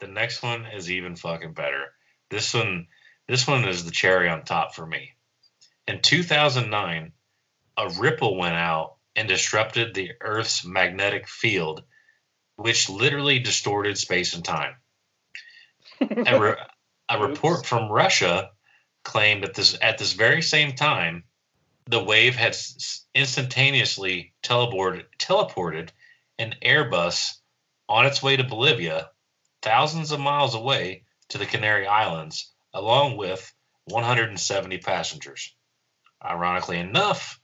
[0.00, 1.86] The next one is even fucking better.
[2.30, 2.86] This one,
[3.28, 5.12] this one is the cherry on top for me.
[5.88, 7.12] In 2009,
[7.78, 11.82] a ripple went out and disrupted the Earth's magnetic field,
[12.56, 14.74] which literally distorted space and time.
[16.00, 16.56] A, re-
[17.08, 18.50] a report from Russia
[19.04, 21.24] claimed that this at this very same time,
[21.86, 22.56] the wave had
[23.14, 25.90] instantaneously teleported teleported
[26.38, 27.38] an Airbus
[27.88, 29.10] on its way to Bolivia,
[29.62, 33.52] thousands of miles away to the Canary Islands, along with
[33.86, 35.54] 170 passengers.
[36.24, 37.40] Ironically enough,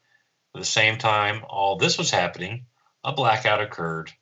[0.55, 2.67] at the same time all this was happening,
[3.05, 4.13] a blackout occurred,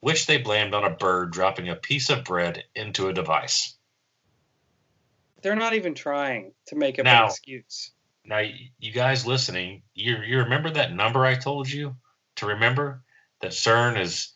[0.00, 3.76] which they blamed on a bird dropping a piece of bread into a device.
[5.42, 7.92] They're not even trying to make up Now- an excuse.
[8.24, 8.42] Now,
[8.78, 11.96] you guys listening, you you remember that number I told you
[12.36, 13.02] to remember
[13.40, 14.32] that CERN is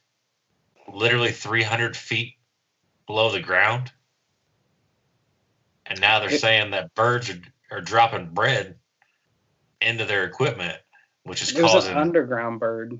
[0.92, 2.34] literally 300 feet
[3.06, 3.92] below the ground.
[5.86, 8.78] and now they're It- saying that birds are, are dropping bread
[9.80, 10.78] into their equipment,
[11.24, 11.92] which is causing.
[11.92, 12.98] an underground bird.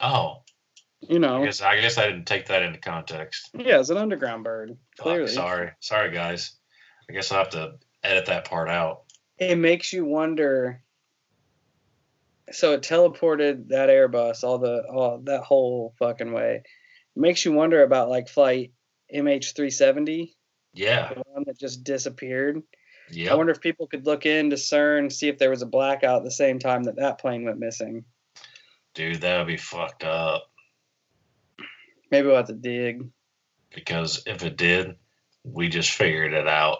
[0.00, 0.44] oh,
[1.00, 1.42] You know.
[1.42, 3.50] I guess I guess I didn't take that into context.
[3.54, 4.76] Yeah, it's an underground bird.
[4.98, 5.28] Clearly.
[5.32, 6.52] sorry, sorry guys.
[7.08, 9.04] I guess I'll have to edit that part out.
[9.38, 10.82] It makes you wonder.
[12.52, 16.62] So it teleported that Airbus all the all that whole fucking way.
[17.16, 18.72] It makes you wonder about like flight
[19.14, 20.32] MH370,
[20.74, 22.62] Yeah, the one that just disappeared.
[23.10, 23.32] Yeah.
[23.32, 26.24] I wonder if people could look into CERN, see if there was a blackout at
[26.24, 28.04] the same time that that plane went missing.
[28.94, 30.44] Dude, that would be fucked up.
[32.10, 33.08] Maybe we'll have to dig.
[33.74, 34.96] Because if it did,
[35.42, 36.78] we just figured it out.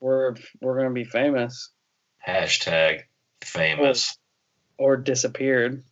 [0.00, 1.70] We're we're gonna be famous
[2.26, 3.02] Hashtag
[3.42, 4.18] famous.
[4.78, 5.84] Or disappeared.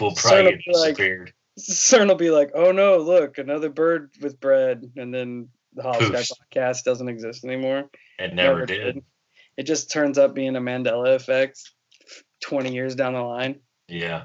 [0.00, 1.32] We'll probably get like- disappeared.
[1.58, 6.34] CERN will be like, "Oh no, look, another bird with bread," and then the Sky
[6.54, 7.90] podcast doesn't exist anymore.
[8.18, 9.02] It never, did.
[9.58, 11.60] It just turns up being a Mandela effect
[12.40, 13.60] twenty years down the line.
[13.86, 14.24] Yeah.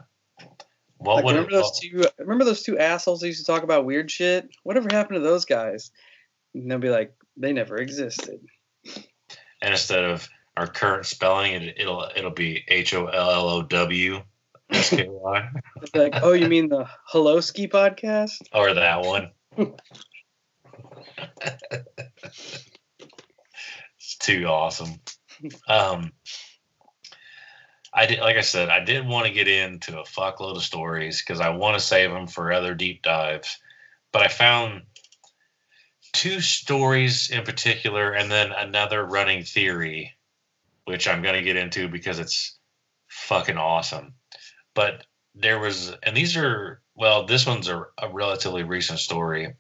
[1.00, 2.04] What Like, remember it, those two?
[2.18, 4.50] Remember those two assholes who used to talk about weird shit?
[4.64, 5.92] Whatever happened to those guys?
[6.56, 8.40] And they'll be like, they never existed.
[9.62, 13.62] and instead of our current spelling, it, it'll it'll be H O L L O
[13.62, 14.22] W
[14.72, 15.50] S K Y
[15.82, 18.42] It's like, oh, you mean the Hello Ski podcast?
[18.54, 19.32] or that one.
[23.98, 25.00] it's too awesome.
[25.68, 26.12] Um,
[27.94, 31.22] I did, like I said, I didn't want to get into a fuckload of stories
[31.22, 33.58] because I want to save them for other deep dives,
[34.12, 34.82] but I found
[36.14, 40.17] two stories in particular, and then another running theory,
[40.88, 42.58] which I'm going to get into because it's
[43.08, 44.14] fucking awesome.
[44.74, 49.54] But there was, and these are, well, this one's a, a relatively recent story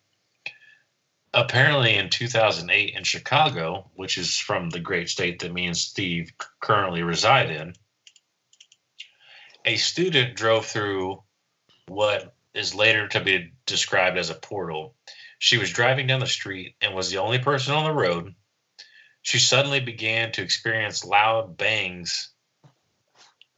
[1.33, 6.31] apparently in 2008 in Chicago, which is from the great state that me and Steve
[6.59, 7.73] currently reside in,
[9.65, 11.21] a student drove through
[11.87, 14.95] what is later to be described as a portal.
[15.39, 18.33] She was driving down the street and was the only person on the road.
[19.27, 22.29] She suddenly began to experience loud bangs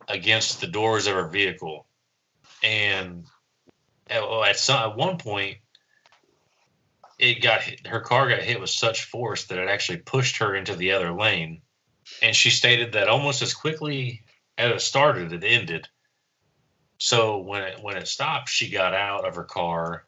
[0.08, 1.86] against the doors of her vehicle.
[2.64, 3.28] And
[4.10, 5.58] at, at, some, at one point,
[7.20, 10.56] it got hit, her car got hit with such force that it actually pushed her
[10.56, 11.62] into the other lane.
[12.24, 14.24] And she stated that almost as quickly
[14.58, 15.88] as it started, it ended.
[16.98, 20.08] So when it when it stopped, she got out of her car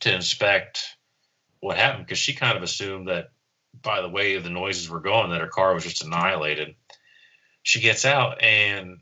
[0.00, 0.82] to inspect
[1.60, 3.32] what happened because she kind of assumed that
[3.80, 6.74] by the way the noises were going that her car was just annihilated.
[7.62, 8.98] She gets out and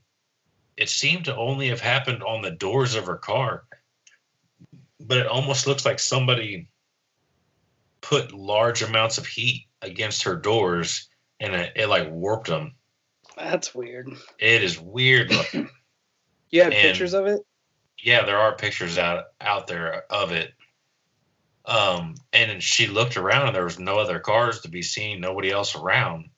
[0.76, 3.64] it seemed to only have happened on the doors of her car.
[5.00, 6.68] But it almost looks like somebody
[8.00, 11.09] put large amounts of heat against her doors
[11.40, 12.75] and it, it like warped them.
[13.37, 14.08] That's weird.
[14.38, 15.68] It is weird looking.
[16.50, 17.40] You have And- pictures of it?
[18.02, 20.52] yeah, there are pictures out out there of it.
[21.71, 25.52] Um, and she looked around and there was no other cars to be seen, nobody
[25.52, 26.31] else around.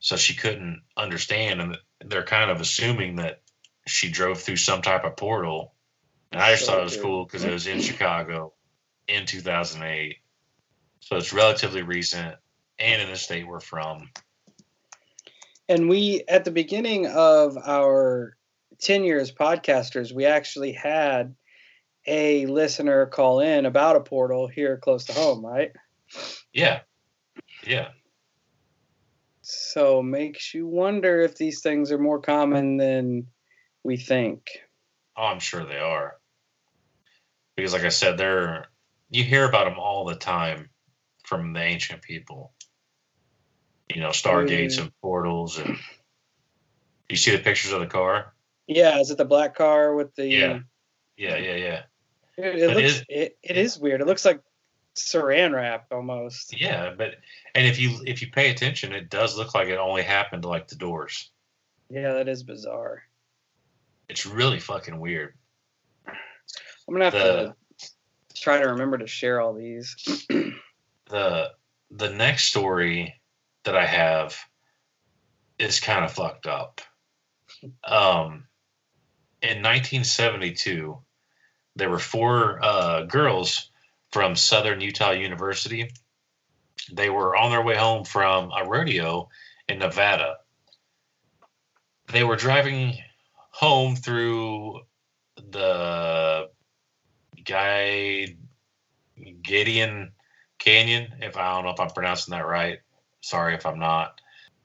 [0.00, 3.40] So she couldn't understand, and they're kind of assuming that
[3.86, 5.72] she drove through some type of portal.
[6.30, 8.52] And I just thought it was So cool because it was in Chicago
[9.08, 10.16] in 2008.
[11.00, 12.36] So it's relatively recent
[12.78, 14.10] and in the state we're from.
[15.70, 18.36] And we, at the beginning of our
[18.80, 21.34] 10 years podcasters, we actually had
[22.06, 25.72] a listener call in about a portal here close to home, right?
[26.52, 26.80] Yeah.
[27.66, 27.88] Yeah.
[29.42, 33.26] So makes you wonder if these things are more common than
[33.82, 34.48] we think.
[35.16, 36.16] Oh, I'm sure they are.
[37.56, 38.66] Because, like I said, they're
[39.10, 40.70] you hear about them all the time
[41.24, 42.54] from the ancient people.
[43.92, 44.82] You know, stargates Mm.
[44.82, 45.76] and portals, and
[47.08, 48.34] you see the pictures of the car.
[48.68, 50.26] Yeah, is it the black car with the?
[50.28, 50.58] Yeah.
[51.16, 51.82] Yeah, yeah, yeah,
[52.36, 52.88] It, it But looks.
[52.94, 54.00] is- it, it is weird.
[54.00, 54.40] It looks like
[54.96, 56.58] Saran wrap almost.
[56.60, 56.92] yeah.
[56.96, 57.16] But
[57.54, 60.48] and if you if you pay attention, it does look like it only happened to
[60.48, 61.30] like the doors.
[61.88, 63.02] Yeah, that is bizarre.
[64.08, 65.34] It's really fucking weird.
[66.06, 66.14] I'm
[66.94, 67.90] gonna have The- to
[68.34, 69.94] try to remember to share all these.
[71.08, 71.50] the
[71.90, 73.20] the next story
[73.64, 74.36] that I have
[75.58, 76.80] is kind of fucked up.
[77.84, 78.46] Um,
[79.42, 80.98] in 1972,
[81.80, 83.70] there were four uh, girls
[84.12, 85.90] from Southern Utah University.
[86.92, 89.30] They were on their way home from a rodeo
[89.66, 90.36] in Nevada.
[92.12, 92.98] They were driving
[93.50, 94.80] home through
[95.36, 96.50] the
[97.42, 98.36] guy
[99.42, 100.12] Gideon
[100.58, 101.14] Canyon.
[101.22, 102.80] If I don't know if I'm pronouncing that right,
[103.22, 104.20] sorry if I'm not.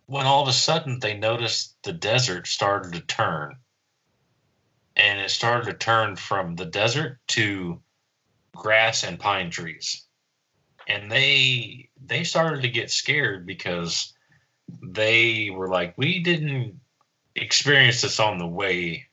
[0.08, 3.56] When all of a sudden they noticed the desert started to turn,
[4.96, 7.82] and it started to turn from the desert to
[8.56, 10.06] grass and pine trees,
[10.88, 14.14] and they they started to get scared because
[14.82, 16.80] they were like, we didn't
[17.36, 19.06] experience this on the way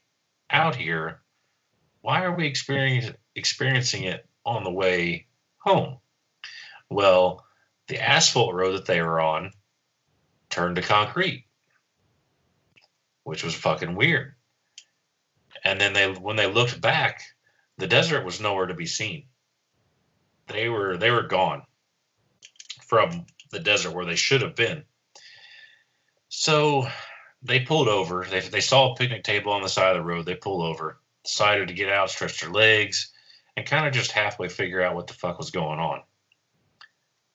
[0.49, 1.21] out here.
[2.01, 5.27] Why are we experiencing experiencing it on the way
[5.57, 5.97] home?
[6.89, 7.45] Well,
[7.87, 9.51] the asphalt road that they were on
[10.49, 11.45] turned to concrete,
[13.23, 14.35] which was fucking weird.
[15.73, 17.23] And then they when they looked back,
[17.79, 19.25] the desert was nowhere to be seen.
[20.45, 21.63] They were they were gone
[22.85, 24.83] from the desert where they should have been.
[26.29, 26.87] So
[27.41, 28.23] they pulled over.
[28.23, 30.27] They, they saw a picnic table on the side of the road.
[30.27, 33.11] They pulled over, decided to get out, stretch their legs,
[33.57, 36.03] and kind of just halfway figure out what the fuck was going on.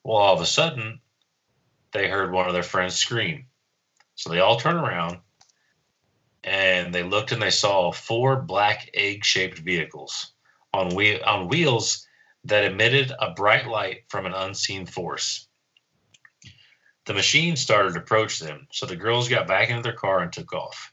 [0.05, 1.01] Well, all of a sudden,
[1.91, 3.47] they heard one of their friends scream.
[4.15, 5.17] So they all turn around
[6.49, 10.33] and they looked and they saw four black egg shaped vehicles
[10.73, 12.07] on, on wheels
[12.43, 15.47] that emitted a bright light from an unseen force.
[17.05, 20.33] The machine started to approach them, so the girls got back into their car and
[20.33, 20.91] took off.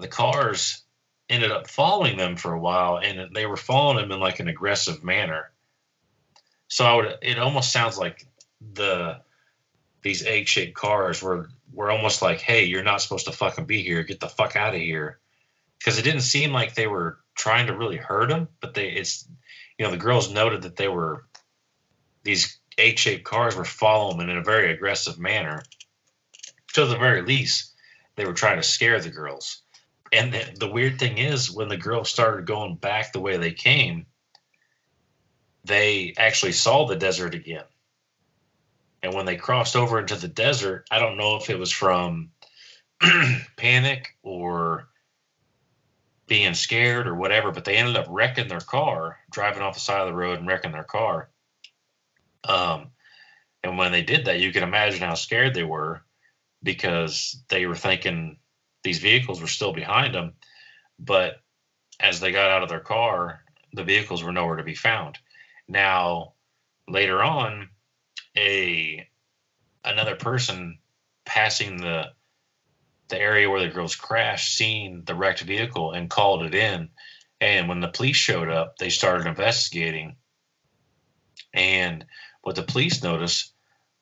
[0.00, 0.82] The cars
[1.28, 4.48] ended up following them for a while, and they were following them in like an
[4.48, 5.52] aggressive manner.
[6.66, 8.26] So I would, it almost sounds like
[8.72, 9.20] the
[10.02, 14.02] these egg-shaped cars were were almost like, "Hey, you're not supposed to fucking be here.
[14.02, 15.20] Get the fuck out of here,"
[15.78, 19.26] because it didn't seem like they were trying to really hurt him, but they it's
[19.78, 21.26] you know the girls noted that they were
[22.24, 25.62] these egg-shaped cars were following them in a very aggressive manner.
[26.74, 27.72] To the very least,
[28.16, 29.62] they were trying to scare the girls.
[30.12, 33.52] And the, the weird thing is, when the girls started going back the way they
[33.52, 34.06] came,
[35.64, 37.64] they actually saw the desert again.
[39.02, 42.30] And when they crossed over into the desert, I don't know if it was from
[43.56, 44.88] panic or
[46.28, 50.00] being scared or whatever, but they ended up wrecking their car, driving off the side
[50.00, 51.28] of the road and wrecking their car.
[52.44, 52.90] Um,
[53.64, 56.02] and when they did that, you can imagine how scared they were
[56.62, 58.38] because they were thinking
[58.84, 60.34] these vehicles were still behind them.
[60.98, 61.40] But
[62.00, 63.42] as they got out of their car,
[63.72, 65.18] the vehicles were nowhere to be found.
[65.68, 66.34] Now,
[66.88, 67.68] later on,
[68.36, 69.08] a
[69.84, 70.78] another person
[71.24, 72.12] passing the
[73.08, 76.88] the area where the girls crashed seen the wrecked vehicle and called it in.
[77.40, 80.16] And when the police showed up, they started investigating.
[81.52, 82.06] And
[82.40, 83.52] what the police noticed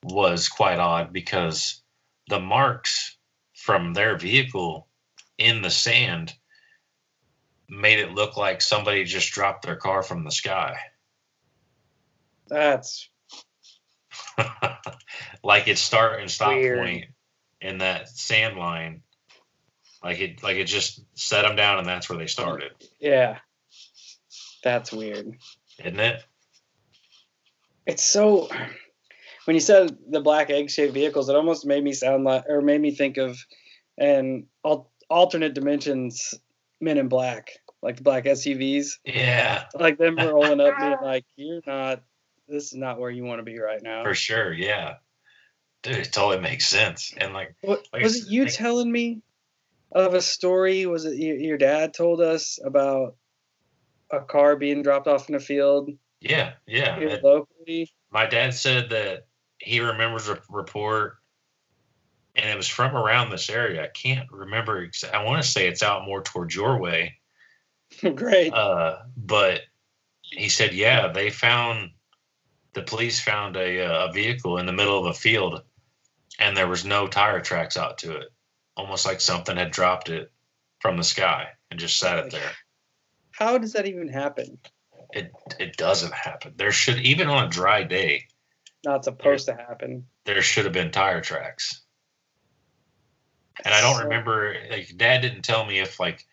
[0.04, 1.82] was quite odd because
[2.28, 3.16] the marks
[3.54, 4.86] from their vehicle
[5.38, 6.34] in the sand
[7.68, 10.76] made it look like somebody just dropped their car from the sky.
[12.46, 13.08] That's
[15.44, 16.78] like its start and stop Weird.
[16.78, 17.04] point
[17.60, 19.02] in that sand line.
[20.02, 22.72] Like it like it just set them down and that's where they started.
[23.00, 23.38] yeah.
[24.62, 25.36] That's weird.
[25.78, 26.22] Isn't it?
[27.86, 28.48] It's so
[29.46, 32.60] when you said the black egg shaped vehicles, it almost made me sound like or
[32.60, 33.38] made me think of
[33.98, 36.34] an al- alternate dimensions
[36.82, 37.50] Men in Black,
[37.82, 39.64] like the black SUVs, Yeah.
[39.74, 42.02] like them rolling up, being like, "You're not.
[42.50, 44.94] This is not where you want to be right now." For sure, yeah.
[45.82, 47.14] Dude, it totally makes sense.
[47.16, 49.22] And like What, Like was it you like- telling me
[49.92, 50.84] of a story?
[50.86, 53.16] Was it your, your dad told us about
[54.10, 55.90] a car being dropped off in a field
[56.20, 56.96] yeah, yeah.
[56.98, 57.90] It- locally?
[58.10, 59.26] my dad said that
[59.58, 61.16] he remembers a report
[62.36, 63.82] and it was from around this area.
[63.84, 67.16] I can't remember exa- I want to say it's out more towards your way.
[68.14, 68.52] Great.
[68.52, 69.62] Uh, but
[70.22, 71.90] he said, yeah, they found
[72.72, 75.62] the police found a, uh, a vehicle in the middle of a field,
[76.38, 78.28] and there was no tire tracks out to it,
[78.76, 80.30] almost like something had dropped it
[80.80, 82.52] from the sky and just sat it there.
[83.32, 84.58] How does that even happen?
[85.12, 86.54] It it doesn't happen.
[86.56, 88.26] There should even on a dry day,
[88.84, 90.06] Not supposed to happen.
[90.24, 91.82] there should have been tire tracks.
[93.64, 96.24] And I don't So- remember like dad didn't tell me if like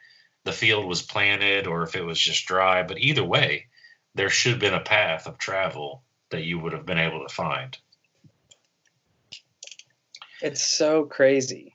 [0.44, 3.68] the field was planted or if it was just dry, but either way,
[4.16, 7.34] there should have been a path of travel that you would have been able to
[7.34, 7.78] find.
[10.42, 11.74] It's so crazy.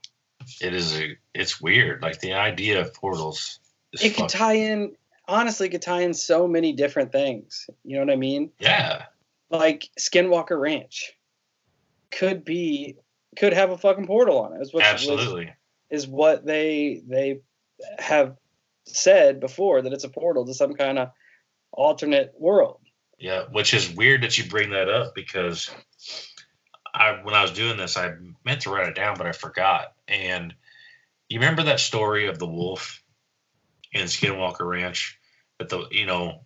[0.61, 2.03] It is a it's weird.
[2.03, 3.59] Like the idea of portals
[3.93, 4.97] is It could fucking- tie in.
[5.29, 7.69] Honestly, could tie in so many different things.
[7.85, 8.51] You know what I mean?
[8.59, 9.05] Yeah.
[9.51, 11.13] Like Skinwalker Ranch
[12.11, 12.97] could be
[13.37, 14.63] could have a fucking portal on it.
[14.63, 15.53] Is what Absolutely.
[15.91, 17.41] is what they they
[17.99, 18.37] have
[18.85, 21.11] said before that it's a portal to some kind of
[21.73, 22.81] alternate world.
[23.23, 25.71] Yeah, which is weird that you bring that up because
[26.93, 28.15] I when I was doing this, I
[28.45, 29.93] meant to write it down, but I forgot.
[30.09, 30.53] And
[31.29, 33.01] you remember that story of the wolf
[33.93, 35.21] in Skinwalker Ranch?
[35.61, 36.41] That the you know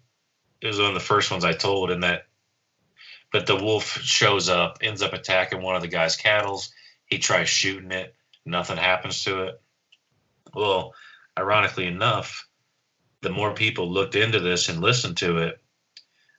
[0.61, 2.27] it was one of the first ones I told, and that
[3.33, 6.75] but the wolf shows up, ends up attacking one of the guy's cattle's.
[7.07, 8.15] He tries shooting it,
[8.45, 9.63] nothing happens to it.
[10.53, 10.93] Well,
[11.39, 12.47] ironically enough,
[13.23, 15.63] the more people looked into this and listened to it,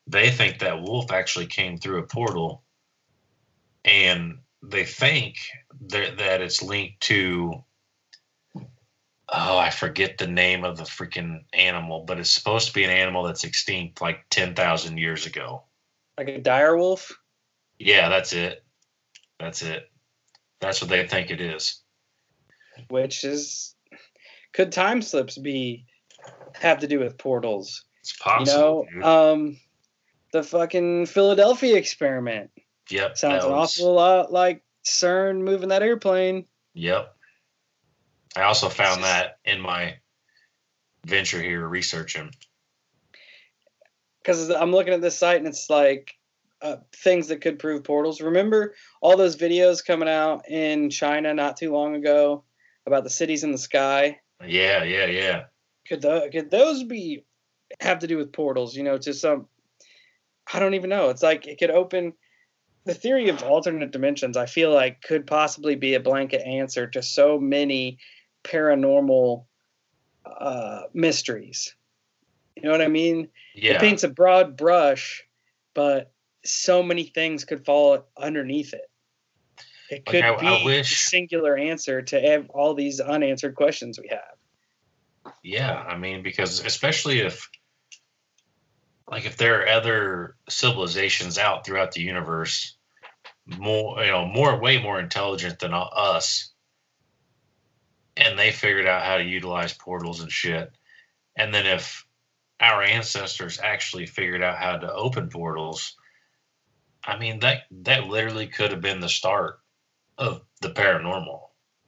[0.08, 2.64] they think that wolf actually came through a portal
[3.86, 5.36] and they think
[5.88, 7.64] that, that it's linked to
[9.30, 12.89] oh i forget the name of the freaking animal but it's supposed to be an
[12.89, 15.64] animal that's extinct like 10,000 years ago.
[16.18, 17.12] Like a dire wolf?
[17.78, 18.64] Yeah that's it.
[19.39, 19.91] That's it.
[20.60, 21.82] That's what they think it is.
[22.89, 23.76] Which is
[24.53, 25.86] could time slips be
[26.55, 27.84] have to do with portals?
[27.99, 29.58] It's possible you know um
[30.32, 32.51] the fucking philadelphia experiment
[32.89, 33.17] Yep.
[33.17, 36.45] Sounds an was- awful lot like CERN moving that airplane.
[36.73, 37.13] Yep.
[38.36, 39.97] I also found just- that in my
[41.05, 42.32] venture here researching.
[44.21, 46.13] Because I'm looking at this site and it's like
[46.61, 48.19] uh, things that could prove portals.
[48.21, 52.43] Remember all those videos coming out in China not too long ago
[52.86, 54.19] about the cities in the sky?
[54.45, 55.43] Yeah, yeah, yeah.
[55.88, 57.25] Could the, could those be
[57.80, 58.75] have to do with portals?
[58.75, 59.47] You know, to some
[60.53, 61.09] I don't even know.
[61.09, 62.13] It's like it could open
[62.85, 64.37] the theory of alternate dimensions.
[64.37, 67.97] I feel like could possibly be a blanket answer to so many
[68.43, 69.45] paranormal
[70.25, 71.75] uh, mysteries.
[72.55, 73.29] You know what I mean?
[73.53, 73.73] Yeah.
[73.73, 75.23] It paints a broad brush,
[75.73, 76.11] but
[76.43, 78.89] so many things could fall underneath it.
[79.89, 85.33] It could I- I be a singular answer to all these unanswered questions we have.
[85.43, 87.49] Yeah, I mean, because especially if,
[89.10, 92.76] like, if there are other civilizations out throughout the universe,
[93.45, 96.51] more, you know, more, way more intelligent than us,
[98.18, 100.72] and they figured out how to utilize portals and shit,
[101.38, 102.05] and then if
[102.60, 105.95] our ancestors actually figured out how to open portals,
[107.03, 109.60] I mean, that that literally could have been the start
[110.18, 111.41] of the paranormal.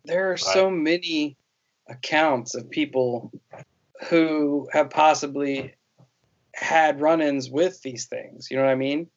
[0.05, 1.37] There are so many
[1.89, 3.31] accounts of people
[4.07, 5.73] who have possibly
[6.59, 8.49] had run-ins with these things.
[8.51, 9.07] You know what I mean?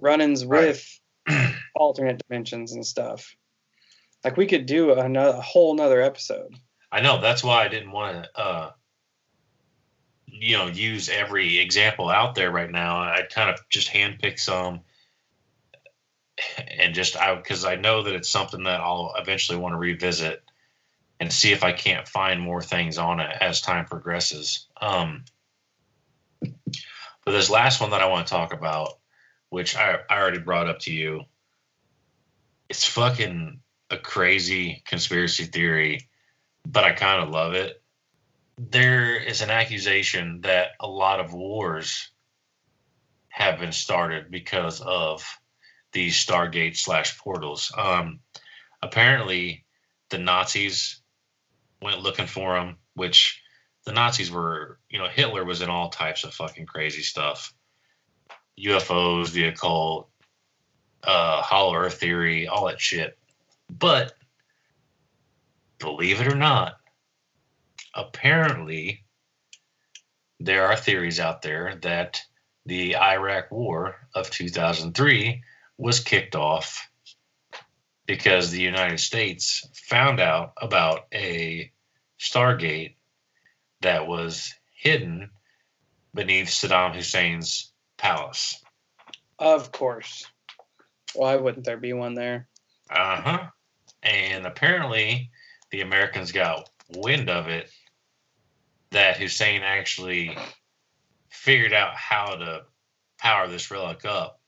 [0.00, 0.68] Run-ins Right.
[0.68, 1.00] with
[1.74, 3.34] alternate dimensions and stuff.
[4.24, 6.54] Like we could do another, a whole nother episode.
[6.90, 8.70] I know that's why I didn't want to, uh,
[10.26, 13.00] you know, use every example out there right now.
[13.00, 14.80] I kind of just handpick some,
[16.78, 20.42] and just I because I know that it's something that I'll eventually want to revisit
[21.20, 24.66] and see if I can't find more things on it as time progresses.
[24.80, 25.24] Um,
[27.24, 28.98] but this last one that I want to talk about,
[29.50, 31.22] which I, I already brought up to you,
[32.68, 33.60] it's fucking
[33.90, 36.08] a crazy conspiracy theory
[36.66, 37.82] but I kind of love it.
[38.58, 42.10] There is an accusation that a lot of wars
[43.28, 45.24] have been started because of
[45.92, 47.72] these Stargate slash portals.
[47.76, 48.20] Um,
[48.82, 49.64] apparently,
[50.10, 51.00] the Nazis
[51.80, 53.41] went looking for them, which
[53.84, 57.52] the Nazis were, you know, Hitler was in all types of fucking crazy stuff
[58.58, 60.08] UFOs, the occult,
[61.02, 63.18] uh, hollow earth theory, all that shit.
[63.70, 64.14] But
[65.78, 66.76] believe it or not,
[67.94, 69.04] apparently
[70.38, 72.20] there are theories out there that
[72.66, 75.42] the Iraq War of 2003
[75.78, 76.88] was kicked off
[78.06, 81.72] because the United States found out about a
[82.20, 82.94] Stargate
[83.82, 85.30] that was hidden
[86.14, 88.62] beneath Saddam Hussein's palace.
[89.38, 90.26] Of course.
[91.14, 92.48] Why wouldn't there be one there?
[92.90, 93.46] Uh huh.
[94.02, 95.30] And apparently,
[95.70, 97.70] the Americans got wind of it
[98.90, 100.36] that Hussein actually
[101.30, 102.62] figured out how to
[103.18, 104.40] power this relic up.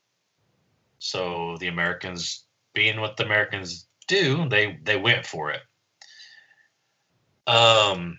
[0.99, 5.61] So the Americans, being what the Americans do, they they went for it.
[7.47, 8.17] Um,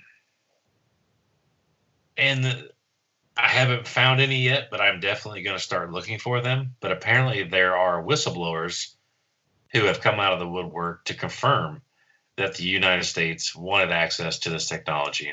[2.17, 2.71] and
[3.37, 6.75] I haven't found any yet, but I'm definitely going to start looking for them.
[6.81, 8.95] But apparently, there are whistleblowers
[9.73, 11.83] who have come out of the woodwork to confirm
[12.37, 15.33] that the United States wanted access to this technology.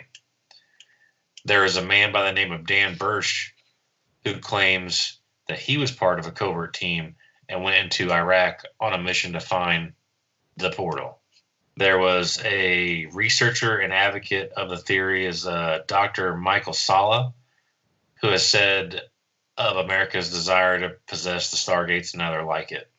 [1.45, 3.53] There is a man by the name of Dan Burisch
[4.23, 7.15] who claims that he was part of a covert team
[7.49, 9.93] and went into Iraq on a mission to find
[10.57, 11.19] the portal.
[11.75, 16.37] There was a researcher and advocate of the theory is uh, Dr.
[16.37, 17.33] Michael Salla,
[18.21, 19.01] who has said
[19.57, 22.89] of America's desire to possess the Stargates and other like it.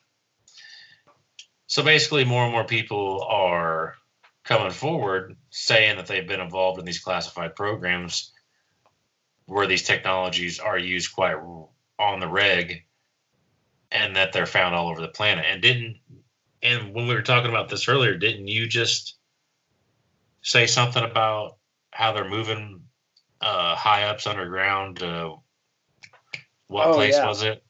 [1.67, 3.95] So basically, more and more people are
[4.45, 8.33] coming forward saying that they've been involved in these classified programs
[9.47, 11.37] where these technologies are used quite
[11.99, 12.85] on the reg
[13.91, 15.45] and that they're found all over the planet.
[15.49, 15.99] And didn't
[16.65, 19.17] and when we were talking about this earlier, didn't you just
[20.43, 21.59] say something about
[21.91, 22.83] how they're moving
[23.41, 25.03] uh, high ups underground?
[25.03, 25.37] Uh,
[26.69, 27.27] what Oh, place yeah.
[27.27, 27.63] was it?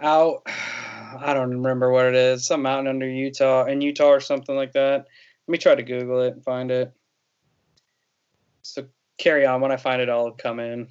[0.00, 2.46] Out, I don't remember what it is.
[2.46, 5.06] Some mountain under Utah, in Utah or something like that.
[5.46, 6.92] Let me try to Google it and find it.
[8.62, 8.86] So
[9.18, 9.60] carry on.
[9.60, 10.88] When I find it, I'll come in.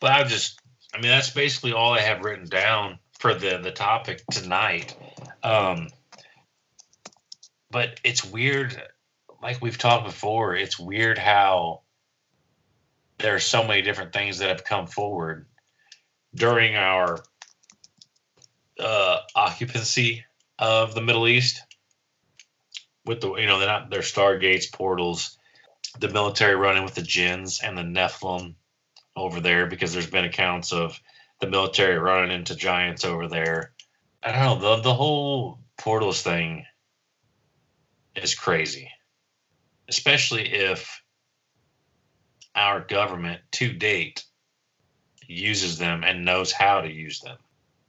[0.00, 0.60] But I just,
[0.94, 4.96] I mean, that's basically all I have written down for the the topic tonight.
[5.42, 5.88] Um,
[7.70, 8.80] but it's weird,
[9.42, 10.54] like we've talked before.
[10.54, 11.82] It's weird how
[13.18, 15.46] there are so many different things that have come forward
[16.34, 17.18] during our
[18.78, 20.24] uh, occupancy
[20.58, 21.62] of the Middle East.
[23.04, 25.38] With the, you know, they're not their stargates, portals,
[25.98, 28.54] the military running with the jinns and the Nephilim
[29.16, 31.00] over there because there's been accounts of
[31.40, 33.72] the military running into giants over there.
[34.22, 36.64] I don't know the the whole portals thing
[38.14, 38.90] is crazy,
[39.88, 41.02] especially if
[42.54, 44.24] our government to date
[45.28, 47.36] uses them and knows how to use them.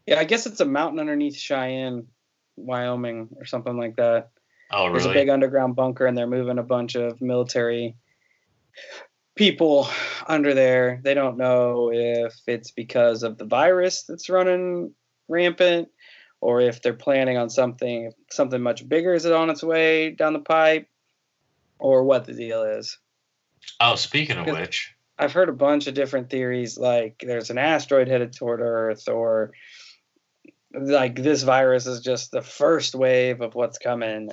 [0.06, 2.08] Yeah, I guess it's a mountain underneath Cheyenne,
[2.56, 4.30] Wyoming, or something like that.
[4.72, 7.96] Oh, There's a big underground bunker, and they're moving a bunch of military
[9.36, 9.88] people
[10.28, 11.00] under there.
[11.04, 14.94] They don't know if it's because of the virus that's running
[15.28, 15.90] rampant,
[16.42, 20.34] or if they're planning on something something much bigger is it on its way down
[20.34, 20.88] the pipe,
[21.80, 22.98] or what the deal is.
[23.80, 28.08] oh, speaking of which, I've heard a bunch of different theories, like there's an asteroid
[28.08, 29.52] headed toward Earth, or
[30.74, 34.30] like this virus is just the first wave of what's coming.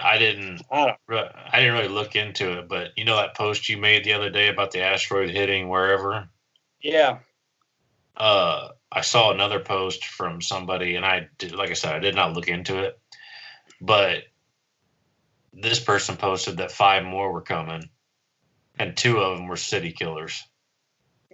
[0.00, 0.62] I didn't.
[0.70, 1.32] I don't.
[1.52, 4.30] I didn't really look into it, but you know that post you made the other
[4.30, 6.28] day about the asteroid hitting wherever.
[6.80, 7.18] Yeah,
[8.16, 12.14] uh, I saw another post from somebody, and I did, like I said, I did
[12.14, 12.98] not look into it,
[13.80, 14.24] but
[15.54, 17.88] this person posted that five more were coming,
[18.78, 20.42] and two of them were city killers.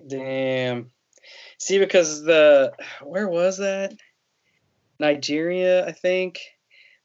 [0.07, 0.91] Damn.
[1.59, 3.93] See, because the where was that?
[5.01, 6.39] Nigeria, I think.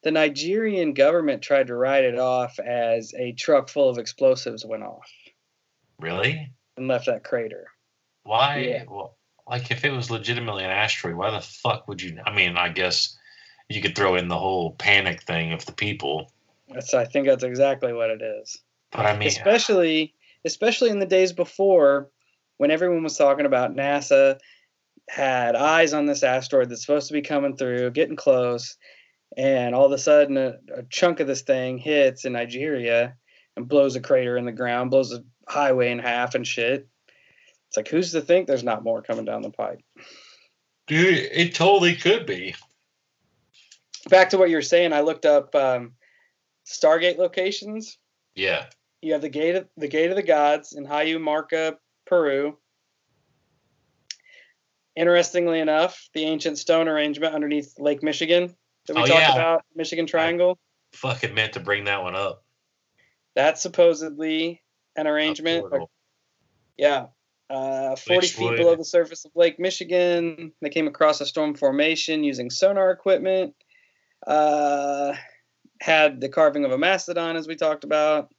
[0.03, 4.83] The Nigerian government tried to write it off as a truck full of explosives went
[4.83, 5.09] off
[5.97, 6.51] Really?
[6.75, 7.67] and left that crater.
[8.23, 8.57] Why?
[8.57, 8.83] Yeah.
[8.89, 9.17] Well,
[9.47, 12.17] like if it was legitimately an asteroid, why the fuck would you?
[12.25, 13.17] I mean, I guess
[13.69, 16.31] you could throw in the whole panic thing of the people,
[16.69, 18.57] That's I think that's exactly what it is.
[18.91, 20.13] but I mean, especially
[20.45, 22.09] especially in the days before
[22.57, 24.37] when everyone was talking about NASA
[25.09, 28.77] had eyes on this asteroid that's supposed to be coming through, getting close,
[29.37, 33.15] and all of a sudden a, a chunk of this thing hits in Nigeria
[33.55, 36.87] and blows a crater in the ground, blows a highway in half and shit.
[37.73, 39.81] It's like who's to think there's not more coming down the pipe?
[40.85, 42.53] dude, it totally could be.
[44.09, 45.93] Back to what you were saying, I looked up um,
[46.67, 47.97] Stargate locations.
[48.35, 48.65] Yeah.
[49.01, 52.59] You have the gate of the gate of the gods in Hayu Marca, Peru.
[54.95, 58.53] Interestingly enough, the ancient stone arrangement underneath Lake Michigan
[58.85, 59.33] that we Oh, talked yeah.
[59.33, 60.59] about, Michigan Triangle,
[60.93, 62.43] Fucking meant to bring that one up.
[63.35, 64.61] that's supposedly
[64.95, 65.65] an arrangement.
[66.77, 67.07] Yeah.
[67.49, 70.53] Uh, 40 Which feet below the surface of Lake Michigan.
[70.61, 73.53] They came across a storm formation using sonar equipment.
[74.25, 75.13] Uh,
[75.81, 78.33] had the carving of a mastodon, as we talked about.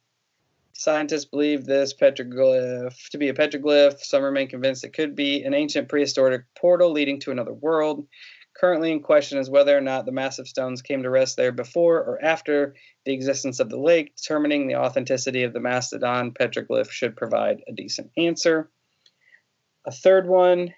[0.73, 3.99] Scientists believe this petroglyph to be a petroglyph.
[3.99, 8.07] Some remain convinced it could be an ancient prehistoric portal leading to another world.
[8.57, 11.97] Currently in question is whether or not the massive stones came to rest there before
[11.99, 12.75] or after
[13.05, 14.15] the existence of the lake.
[14.15, 18.69] Determining the authenticity of the mastodon petroglyph should provide a decent answer.
[19.85, 20.73] A third one,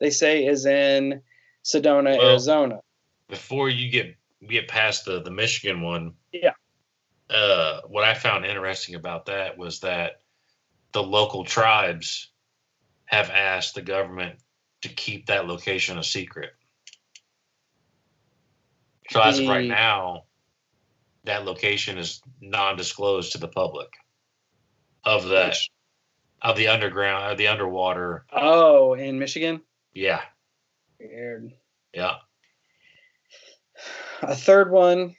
[0.00, 1.22] they say, is in
[1.64, 2.80] Sedona, Well- Arizona.
[3.28, 4.14] before you get
[4.46, 6.52] get past the the Michigan one, Yeah.
[7.28, 10.22] Uh, what I found interesting about that was that
[10.92, 12.30] the local tribes
[13.06, 14.38] have asked the government
[14.82, 16.50] to keep that location a secret.
[19.10, 20.24] So as of right now,
[21.24, 23.88] that location is non-disclosed to the public
[25.04, 25.70] of that Which-
[26.42, 28.24] of the underground of the underwater.
[28.32, 29.60] Oh, in Michigan?
[29.94, 30.20] Yeah,
[31.00, 31.52] Weird.
[31.92, 32.14] yeah.
[34.22, 35.14] A third one,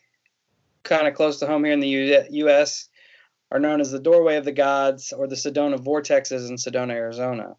[0.83, 2.89] kind of close to home here in the U- U.S.,
[3.51, 7.55] are known as the Doorway of the Gods or the Sedona Vortexes in Sedona, Arizona.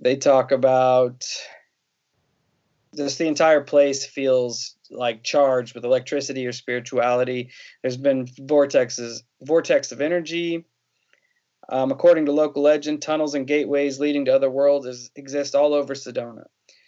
[0.00, 1.24] They talk about
[2.96, 7.50] just the entire place feels like charged with electricity or spirituality.
[7.82, 10.64] There's been vortexes, vortex of energy.
[11.70, 15.72] Um, according to local legend, tunnels and gateways leading to other worlds is, exist all
[15.72, 16.44] over Sedona.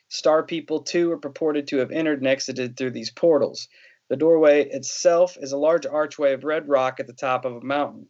[0.09, 3.68] Star people, too, are purported to have entered and exited through these portals.
[4.09, 7.61] The doorway itself is a large archway of red rock at the top of a
[7.61, 8.09] mountain.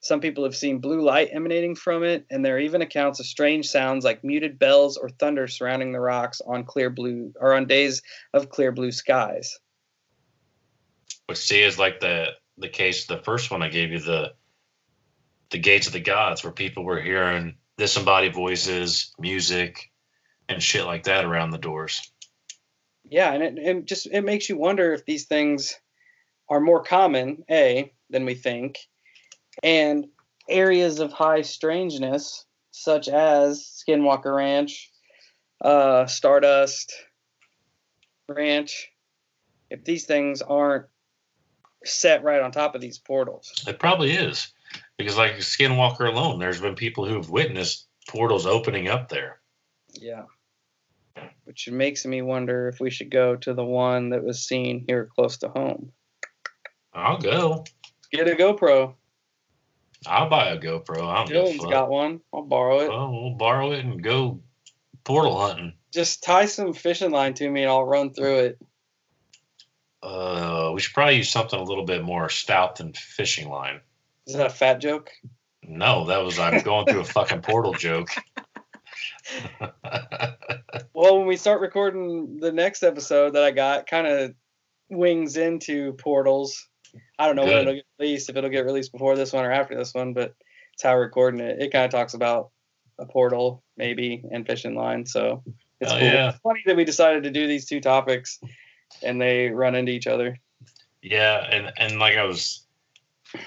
[0.00, 3.26] Some people have seen blue light emanating from it, and there are even accounts of
[3.26, 7.66] strange sounds like muted bells or thunder surrounding the rocks on clear blue or on
[7.66, 8.02] days
[8.34, 9.58] of clear blue skies.
[11.24, 14.34] Which see is like the the case the first one I gave you the
[15.50, 19.90] the gates of the gods where people were hearing disembodied voices, music,
[20.48, 22.10] and shit like that around the doors.
[23.04, 25.74] Yeah, and it, it just it makes you wonder if these things
[26.48, 28.78] are more common, A, than we think,
[29.62, 30.06] and
[30.48, 34.90] areas of high strangeness, such as Skinwalker Ranch,
[35.60, 36.92] uh, Stardust
[38.28, 38.90] Ranch,
[39.70, 40.86] if these things aren't
[41.84, 43.52] set right on top of these portals.
[43.66, 44.52] It probably is.
[44.98, 49.40] Because like Skinwalker alone, there's been people who've witnessed portals opening up there.
[49.92, 50.24] Yeah.
[51.44, 55.08] Which makes me wonder if we should go to the one that was seen here
[55.14, 55.92] close to home.
[56.92, 57.64] I'll go.
[58.12, 58.94] Get a GoPro.
[60.06, 61.02] I'll buy a GoPro.
[61.02, 62.20] I don't give a Dylan's got one.
[62.32, 62.88] I'll borrow it.
[62.88, 64.40] Well, we'll borrow it and go
[65.02, 65.74] portal hunting.
[65.92, 68.58] Just tie some fishing line to me and I'll run through it.
[70.02, 73.80] Uh, we should probably use something a little bit more stout than fishing line.
[74.26, 75.10] Is that a fat joke?
[75.62, 78.08] No, that was I'm going through a fucking portal joke.
[80.92, 84.34] Well, when we start recording the next episode that I got, kind of
[84.88, 86.68] wings into portals.
[87.18, 89.52] I don't know when it'll get released, if it'll get released before this one or
[89.52, 90.34] after this one, but
[90.72, 91.60] it's how we're recording it.
[91.60, 92.50] It kind of talks about
[92.98, 95.04] a portal, maybe, and fishing line.
[95.04, 95.42] So
[95.80, 96.00] it's cool.
[96.00, 96.30] yeah.
[96.30, 98.38] It's funny that we decided to do these two topics
[99.02, 100.38] and they run into each other.
[101.02, 102.63] yeah, and and like I was,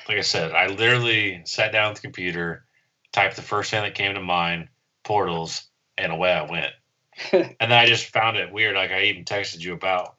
[0.08, 2.66] like I said, I literally sat down with the computer,
[3.12, 4.70] typed the first thing that came to mind,
[5.04, 5.68] portals,
[5.98, 6.74] and away I went.
[7.32, 8.76] and then I just found it weird.
[8.76, 10.16] Like I even texted you about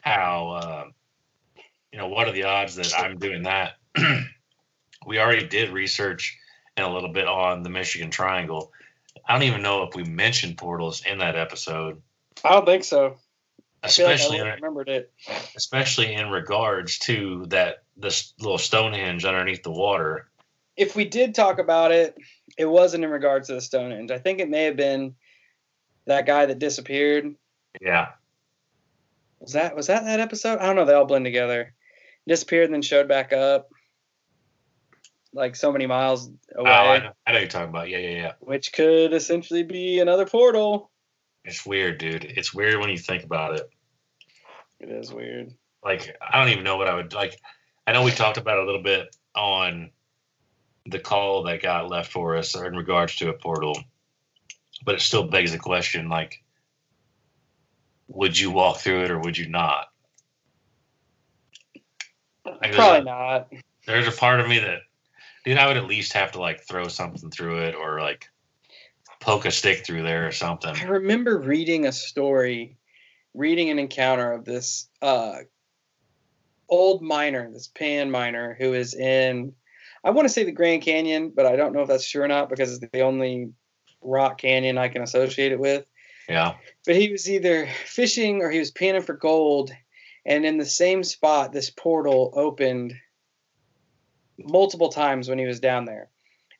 [0.00, 0.84] how, uh,
[1.92, 3.72] you know, what are the odds that I'm doing that?
[5.06, 6.38] we already did research
[6.76, 8.72] and a little bit on the Michigan Triangle.
[9.26, 12.00] I don't even know if we mentioned portals in that episode,
[12.44, 13.16] I don't think so.
[13.82, 15.12] I feel like I especially remembered it.
[15.56, 20.28] especially in regards to that this little Stonehenge underneath the water.
[20.76, 22.16] If we did talk about it,
[22.58, 24.10] it wasn't in regards to the Stonehenge.
[24.10, 25.14] I think it may have been
[26.06, 27.34] that guy that disappeared.
[27.80, 28.08] Yeah,
[29.40, 30.58] Was that was that that episode?
[30.58, 30.84] I don't know.
[30.84, 31.74] They all blend together.
[32.26, 33.70] Disappeared and then showed back up,
[35.32, 37.88] like so many miles oh, away, I, know, I know you're talking about.
[37.88, 38.32] Yeah, yeah, yeah.
[38.40, 40.89] which could essentially be another portal.
[41.44, 42.24] It's weird, dude.
[42.24, 43.70] It's weird when you think about it.
[44.78, 45.54] It is weird.
[45.84, 47.38] like I don't even know what I would like.
[47.86, 49.90] I know we talked about a little bit on
[50.86, 53.78] the call that got left for us in regards to a portal,
[54.84, 56.42] but it still begs the question: like,
[58.08, 59.88] would you walk through it or would you not?
[62.44, 63.52] Like, Probably there's, not.
[63.86, 64.80] there's a part of me that,
[65.44, 68.28] dude, I would at least have to like throw something through it or like
[69.20, 70.74] poke a stick through there or something.
[70.74, 72.78] I remember reading a story,
[73.34, 75.36] reading an encounter of this uh,
[76.68, 79.52] old miner, this pan miner, who is in,
[80.02, 82.28] I want to say the Grand Canyon, but I don't know if that's true or
[82.28, 83.52] not because it's the only
[84.00, 85.84] rock canyon I can associate it with.
[86.28, 86.54] Yeah,
[86.86, 89.72] But he was either fishing or he was panning for gold,
[90.24, 92.94] and in the same spot, this portal opened
[94.38, 96.08] multiple times when he was down there.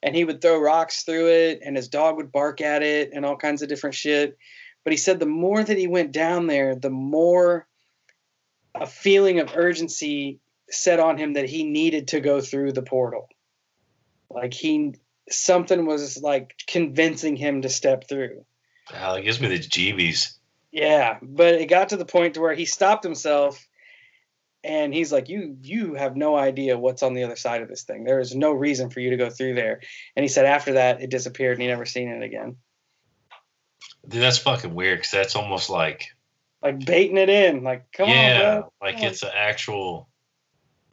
[0.02, 3.24] And he would throw rocks through it, and his dog would bark at it, and
[3.24, 4.38] all kinds of different shit.
[4.84, 7.66] But he said the more that he went down there, the more
[8.74, 10.40] a feeling of urgency
[10.70, 13.28] set on him that he needed to go through the portal.
[14.30, 14.94] Like he,
[15.28, 18.44] something was like convincing him to step through.
[18.86, 20.34] Hell, it gives me the jeebies.
[20.72, 23.66] Yeah, but it got to the point to where he stopped himself
[24.64, 27.82] and he's like, You you have no idea what's on the other side of this
[27.84, 28.04] thing.
[28.04, 29.80] There is no reason for you to go through there.
[30.16, 32.56] And he said after that it disappeared and he never seen it again.
[34.08, 36.08] Dude, that's fucking weird because that's almost like
[36.62, 37.62] Like baiting it in.
[37.62, 38.72] Like, come yeah, on, bro.
[38.82, 39.10] like Come on.
[39.10, 40.08] it's an actual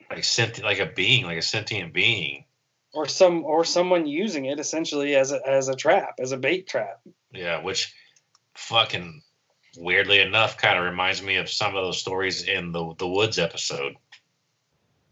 [0.10, 2.46] like sentient, like a being, like a sentient being.
[2.94, 6.68] or some or someone using it essentially as a as a trap, as a bait
[6.68, 7.02] trap.
[7.34, 7.94] Yeah, which
[8.56, 9.22] fucking
[9.78, 13.40] weirdly enough kind of reminds me of some of those stories in the the woods
[13.40, 13.96] episode.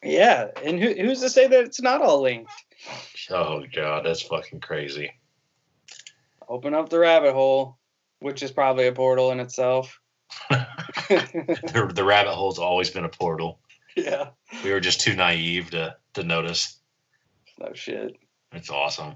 [0.04, 0.50] Yeah.
[0.64, 2.52] And who, who's to say that it's not all linked?
[3.30, 5.12] Oh god, that's fucking crazy.
[6.48, 7.78] Open up the rabbit hole,
[8.20, 10.00] which is probably a portal in itself.
[10.50, 13.60] the, the rabbit hole's always been a portal.
[13.96, 14.30] yeah.
[14.64, 16.80] We were just too naive to to notice.
[17.60, 18.18] No shit.
[18.52, 19.16] It's awesome.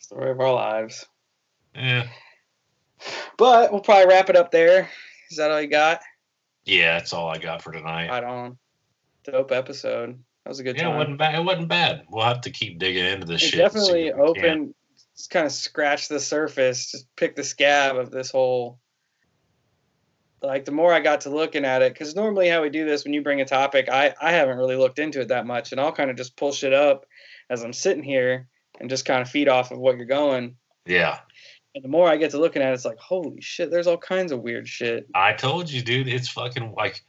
[0.00, 1.06] Story of our lives.
[1.74, 2.06] Yeah.
[3.36, 4.88] But we'll probably wrap it up there.
[5.30, 6.00] Is that all you got?
[6.64, 8.08] Yeah, that's all I got for tonight.
[8.10, 8.58] Right on.
[9.24, 10.18] Dope episode.
[10.44, 10.94] That was a good yeah, time.
[10.94, 11.34] it wasn't bad.
[11.34, 12.04] It wasn't bad.
[12.10, 13.58] We'll have to keep digging into this It shit.
[13.58, 14.50] definitely see what we can.
[14.50, 14.74] open,
[15.16, 18.78] just kind of scratch the surface, just pick the scab of this whole.
[20.40, 23.04] Like the more I got to looking at it, because normally how we do this,
[23.04, 25.80] when you bring a topic, I I haven't really looked into it that much, and
[25.80, 27.06] I'll kind of just pull shit up
[27.50, 28.46] as I'm sitting here
[28.80, 30.54] and just kind of feed off of what you're going.
[30.86, 31.18] Yeah,
[31.78, 33.96] And the more I get to looking at it, it's like, holy shit, there's all
[33.96, 35.06] kinds of weird shit.
[35.14, 36.08] I told you, dude.
[36.08, 37.04] It's fucking like,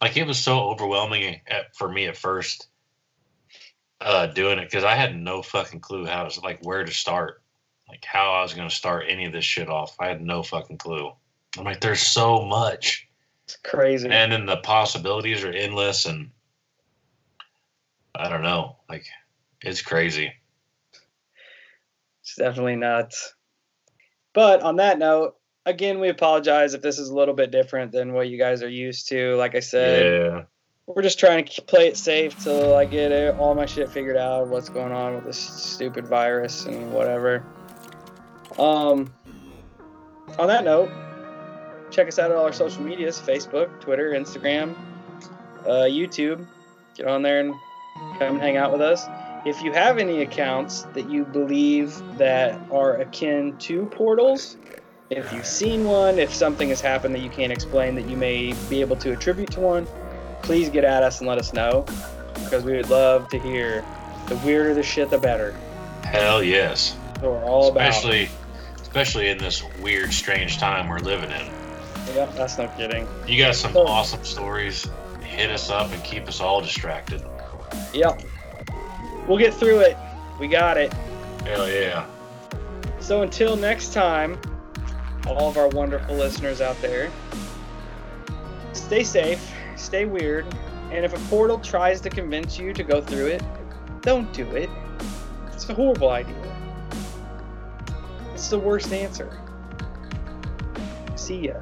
[0.00, 2.66] like it was so overwhelming at, for me at first,
[4.00, 7.44] uh, doing it because I had no fucking clue how to like where to start,
[7.88, 9.94] like how I was gonna start any of this shit off.
[10.00, 11.12] I had no fucking clue.
[11.56, 13.06] I'm like, there's so much.
[13.44, 14.08] It's crazy.
[14.10, 16.30] and then the possibilities are endless and
[18.14, 19.06] i don't know like
[19.62, 20.32] it's crazy
[22.20, 23.32] It's definitely nuts.
[24.38, 25.34] But on that note,
[25.66, 28.68] again, we apologize if this is a little bit different than what you guys are
[28.68, 29.34] used to.
[29.34, 30.44] Like I said, yeah
[30.86, 34.16] we're just trying to play it safe till I get it, all my shit figured
[34.16, 37.44] out, what's going on with this stupid virus and whatever.
[38.58, 39.12] Um,
[40.38, 40.88] on that note,
[41.90, 44.76] check us out on all our social medias: Facebook, Twitter, Instagram,
[45.66, 46.46] uh, YouTube.
[46.94, 47.54] Get on there and
[48.18, 49.04] come and hang out with us.
[49.48, 54.58] If you have any accounts that you believe that are akin to portals,
[55.08, 58.52] if you've seen one, if something has happened that you can't explain that you may
[58.68, 59.86] be able to attribute to one,
[60.42, 61.86] please get at us and let us know
[62.34, 63.82] because we would love to hear.
[64.26, 65.52] The weirder the shit, the better.
[66.04, 67.88] hell yes what we're all about.
[67.88, 68.28] especially
[68.82, 71.46] especially in this weird strange time we're living in
[72.14, 73.08] Yep, that's no kidding.
[73.26, 73.86] you got some Oh.
[73.86, 74.86] awesome stories
[75.22, 77.24] hit us up and keep us all distracted
[77.94, 78.20] Yep.
[79.28, 79.96] We'll get through it.
[80.40, 80.92] We got it.
[81.44, 82.06] hell yeah
[82.98, 84.40] So until next time,
[85.26, 87.10] all of our wonderful listeners out there,
[88.72, 90.46] stay safe, stay weird,
[90.90, 93.42] and if a portal tries to convince you to go through it,
[94.00, 94.70] don't do it.
[95.52, 96.34] It's a horrible idea.
[98.32, 99.38] It's the worst answer.
[101.16, 101.54] See ya.